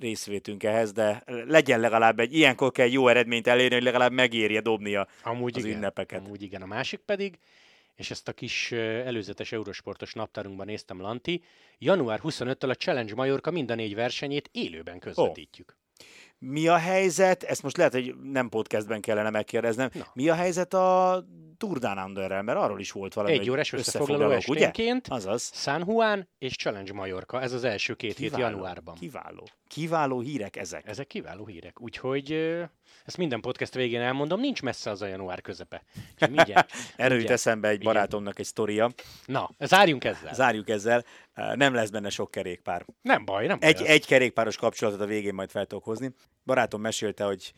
részvétünk 0.00 0.62
ehhez, 0.62 0.92
de 0.92 1.22
legyen 1.46 1.80
legalább 1.80 2.20
egy, 2.20 2.34
ilyenkor 2.34 2.72
kell 2.72 2.88
jó 2.88 3.08
eredményt 3.08 3.46
elérni, 3.46 3.74
hogy 3.74 3.84
legalább 3.84 4.12
megérje 4.12 4.60
dobnia 4.60 5.08
amúgy 5.22 5.56
az 5.56 5.64
igen, 5.64 5.76
ünnepeket. 5.76 6.20
Amúgy 6.24 6.42
igen, 6.42 6.62
a 6.62 6.66
másik 6.66 7.00
pedig, 7.00 7.38
és 7.96 8.10
ezt 8.10 8.28
a 8.28 8.32
kis 8.32 8.72
előzetes 8.72 9.52
eurosportos 9.52 10.12
naptárunkban 10.12 10.66
néztem, 10.66 11.00
Lanti, 11.00 11.42
január 11.78 12.20
25-től 12.22 12.70
a 12.70 12.74
Challenge 12.74 13.14
Majorka 13.14 13.50
mind 13.50 13.70
a 13.70 13.74
négy 13.74 13.94
versenyét 13.94 14.48
élőben 14.52 14.98
közvetítjük. 14.98 15.76
Oh. 15.76 15.82
Mi 16.38 16.68
a 16.68 16.76
helyzet, 16.76 17.42
ezt 17.42 17.62
most 17.62 17.76
lehet, 17.76 17.92
hogy 17.92 18.14
nem 18.22 18.48
podcastben 18.48 19.00
kellene 19.00 19.30
megkérdeznem, 19.30 19.90
Na. 19.92 20.06
mi 20.14 20.28
a 20.28 20.34
helyzet 20.34 20.74
a 20.74 21.24
Tour 21.64 21.78
Down 21.78 21.98
Underrel, 21.98 22.42
mert 22.42 22.58
arról 22.58 22.80
is 22.80 22.92
volt 22.92 23.14
valami 23.14 23.38
Egy 23.38 23.50
órás 23.50 23.72
összefoglaló 23.72 24.30
esténként? 24.30 25.08
Azaz. 25.08 25.50
San 25.54 25.84
Juan 25.86 26.28
és 26.38 26.56
Challenge 26.56 26.92
Majorka, 26.92 27.40
ez 27.40 27.52
az 27.52 27.64
első 27.64 27.94
két 27.94 28.14
kiváló, 28.14 28.44
hét 28.44 28.52
januárban. 28.52 28.94
Kiváló. 28.94 29.48
Kiváló 29.68 30.20
hírek 30.20 30.56
ezek. 30.56 30.88
Ezek 30.88 31.06
kiváló 31.06 31.46
hírek, 31.46 31.80
úgyhogy 31.80 32.32
ezt 33.04 33.16
minden 33.16 33.40
podcast 33.40 33.74
végén 33.74 34.00
elmondom, 34.00 34.40
nincs 34.40 34.62
messze 34.62 34.90
az 34.90 35.02
a 35.02 35.06
január 35.06 35.40
közepe. 35.40 35.82
Erről 36.96 37.20
jut 37.20 37.30
eszembe 37.30 37.68
egy 37.68 37.82
barátomnak 37.82 38.38
egy 38.38 38.46
sztoria. 38.46 38.90
Na, 39.26 39.50
zárjunk 39.58 40.04
ezzel. 40.04 40.34
Zárjuk 40.34 40.68
ezzel. 40.68 41.04
Nem 41.54 41.74
lesz 41.74 41.90
benne 41.90 42.08
sok 42.08 42.30
kerékpár. 42.30 42.84
Nem 43.02 43.24
baj, 43.24 43.46
nem 43.46 43.58
baj. 43.58 43.68
Egy, 43.68 43.82
egy 43.82 44.06
kerékpáros 44.06 44.56
kapcsolatot 44.56 45.00
a 45.00 45.06
végén 45.06 45.34
majd 45.34 45.50
fel 45.50 45.66
tudok 45.66 45.84
hozni. 45.84 46.14
Barátom 46.44 46.80
mesélte, 46.80 47.24
hogy 47.24 47.52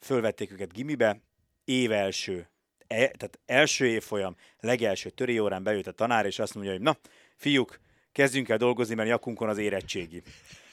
fölvették 0.00 0.52
őket 0.52 0.72
gimibe, 0.72 1.20
év 1.64 1.92
első, 1.92 2.48
e, 2.86 2.96
tehát 2.96 3.38
első 3.46 3.86
évfolyam, 3.86 4.36
legelső 4.60 5.10
töri 5.10 5.38
órán 5.38 5.62
bejött 5.62 5.86
a 5.86 5.92
tanár, 5.92 6.26
és 6.26 6.38
azt 6.38 6.54
mondja, 6.54 6.72
hogy 6.72 6.82
na, 6.82 6.96
fiúk, 7.36 7.80
kezdjünk 8.12 8.48
el 8.48 8.56
dolgozni, 8.56 8.94
mert 8.94 9.08
nyakunkon 9.08 9.48
az 9.48 9.58
érettségi. 9.58 10.22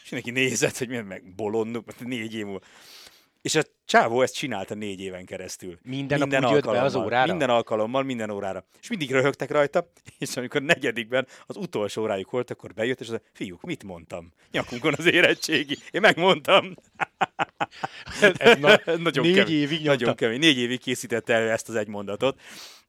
És 0.03 0.09
neki 0.09 0.31
nézett, 0.31 0.77
hogy 0.77 0.87
milyen 0.87 1.05
meg 1.05 1.23
bolonduk, 1.35 1.99
négy 1.99 2.35
év 2.35 2.45
múlva. 2.45 2.59
És 3.41 3.55
a 3.55 3.61
csávó 3.85 4.21
ezt 4.21 4.35
csinálta 4.35 4.73
négy 4.73 4.99
éven 4.99 5.25
keresztül. 5.25 5.77
Minden, 5.83 6.19
minden 6.19 6.41
nap 6.41 6.51
alkalommal, 6.51 6.85
az 6.85 6.95
órára? 6.95 7.29
Minden 7.29 7.49
alkalommal, 7.49 8.03
minden 8.03 8.29
órára. 8.29 8.65
És 8.81 8.89
mindig 8.89 9.11
röhögtek 9.11 9.51
rajta, 9.51 9.91
és 10.17 10.37
amikor 10.37 10.61
negyedikben 10.61 11.27
az 11.45 11.57
utolsó 11.57 12.01
órájuk 12.01 12.31
volt, 12.31 12.51
akkor 12.51 12.73
bejött, 12.73 12.99
és 12.99 13.09
az 13.09 13.21
fiúk, 13.33 13.61
mit 13.61 13.83
mondtam? 13.83 14.31
Nyakunkon 14.51 14.93
az 14.97 15.05
érettségi. 15.05 15.77
Én 15.91 16.01
megmondtam. 16.01 16.75
Ez 18.21 18.59
na, 18.59 18.79
nagyon 18.97 19.25
négy 19.25 19.35
kemény, 19.35 19.53
évig 19.53 19.81
nyomta. 19.81 19.89
Nagyon 19.89 20.15
kemény. 20.15 20.39
Négy 20.39 20.57
évig 20.57 20.79
készítette 20.79 21.33
elő 21.33 21.49
ezt 21.51 21.69
az 21.69 21.75
egy 21.75 21.87
mondatot. 21.87 22.39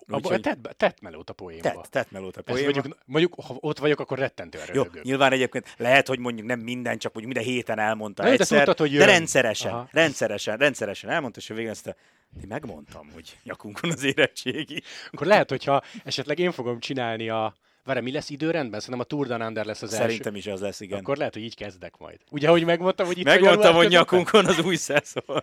Abba, 0.08 0.38
tett, 0.38 0.74
tett 0.76 1.00
melót 1.00 1.30
a 1.30 1.32
poénba. 1.32 1.62
Tett, 1.62 1.86
tett 1.90 2.10
melót 2.10 2.36
a 2.36 2.42
poénba. 2.42 2.72
Mondjuk, 2.72 2.96
mondjuk, 3.04 3.34
ha 3.34 3.56
ott 3.60 3.78
vagyok, 3.78 4.00
akkor 4.00 4.18
rettentően 4.18 4.66
Jó, 4.72 4.84
nyilván 5.02 5.32
egyébként 5.32 5.74
lehet, 5.76 6.08
hogy 6.08 6.18
mondjuk 6.18 6.46
nem 6.46 6.60
minden, 6.60 6.98
csak 6.98 7.12
mondjuk 7.12 7.34
minden 7.34 7.54
héten 7.54 7.78
elmondta 7.78 8.22
Na, 8.22 8.28
egyszer, 8.28 8.58
de, 8.58 8.64
tudtad, 8.64 8.88
hogy 8.88 8.98
de 8.98 9.04
rendszeresen, 9.04 9.72
Aha. 9.72 9.88
rendszeresen, 9.90 10.56
rendszeresen 10.56 11.10
elmondta, 11.10 11.40
és 11.40 11.50
a 11.50 11.54
végén 11.54 11.70
ezt 11.70 11.86
a, 11.86 11.94
én 12.40 12.46
megmondtam, 12.48 13.10
hogy 13.14 13.36
nyakunkon 13.42 13.90
az 13.90 14.02
érettségi. 14.02 14.82
Akkor 15.10 15.26
lehet, 15.26 15.50
hogyha 15.50 15.82
esetleg 16.04 16.38
én 16.38 16.52
fogom 16.52 16.80
csinálni 16.80 17.28
a, 17.28 17.54
Várj, 17.84 18.00
mi 18.00 18.12
lesz 18.12 18.30
időrendben? 18.30 18.80
Szerintem 18.80 19.00
a 19.00 19.08
Tour 19.08 19.26
Down 19.26 19.42
Under 19.42 19.64
lesz 19.64 19.82
az 19.82 19.90
Szerintem 19.90 20.34
első. 20.34 20.38
is 20.38 20.46
az 20.46 20.60
lesz, 20.60 20.80
igen. 20.80 20.98
Akkor 20.98 21.16
lehet, 21.16 21.32
hogy 21.32 21.42
így 21.42 21.54
kezdek 21.54 21.96
majd. 21.96 22.18
Ugye, 22.30 22.48
ahogy 22.48 22.64
megmondtam, 22.64 23.06
hogy 23.06 23.18
itt 23.18 23.24
Megmondtam, 23.24 23.74
hogy 23.74 23.88
nyakunkon 23.88 24.46
az 24.46 24.58
új 24.58 24.76
szezon. 24.76 25.42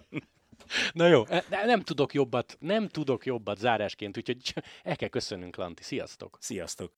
Na 0.93 1.07
jó, 1.07 1.25
e, 1.29 1.43
de 1.49 1.65
nem 1.65 1.81
tudok 1.81 2.13
jobbat, 2.13 2.57
nem 2.59 2.87
tudok 2.87 3.25
jobbat 3.25 3.57
zárásként, 3.57 4.17
úgyhogy 4.17 4.53
el 4.83 4.95
kell 4.95 5.09
köszönnünk, 5.09 5.55
Lanti. 5.55 5.83
Sziasztok! 5.83 6.37
Sziasztok! 6.41 6.91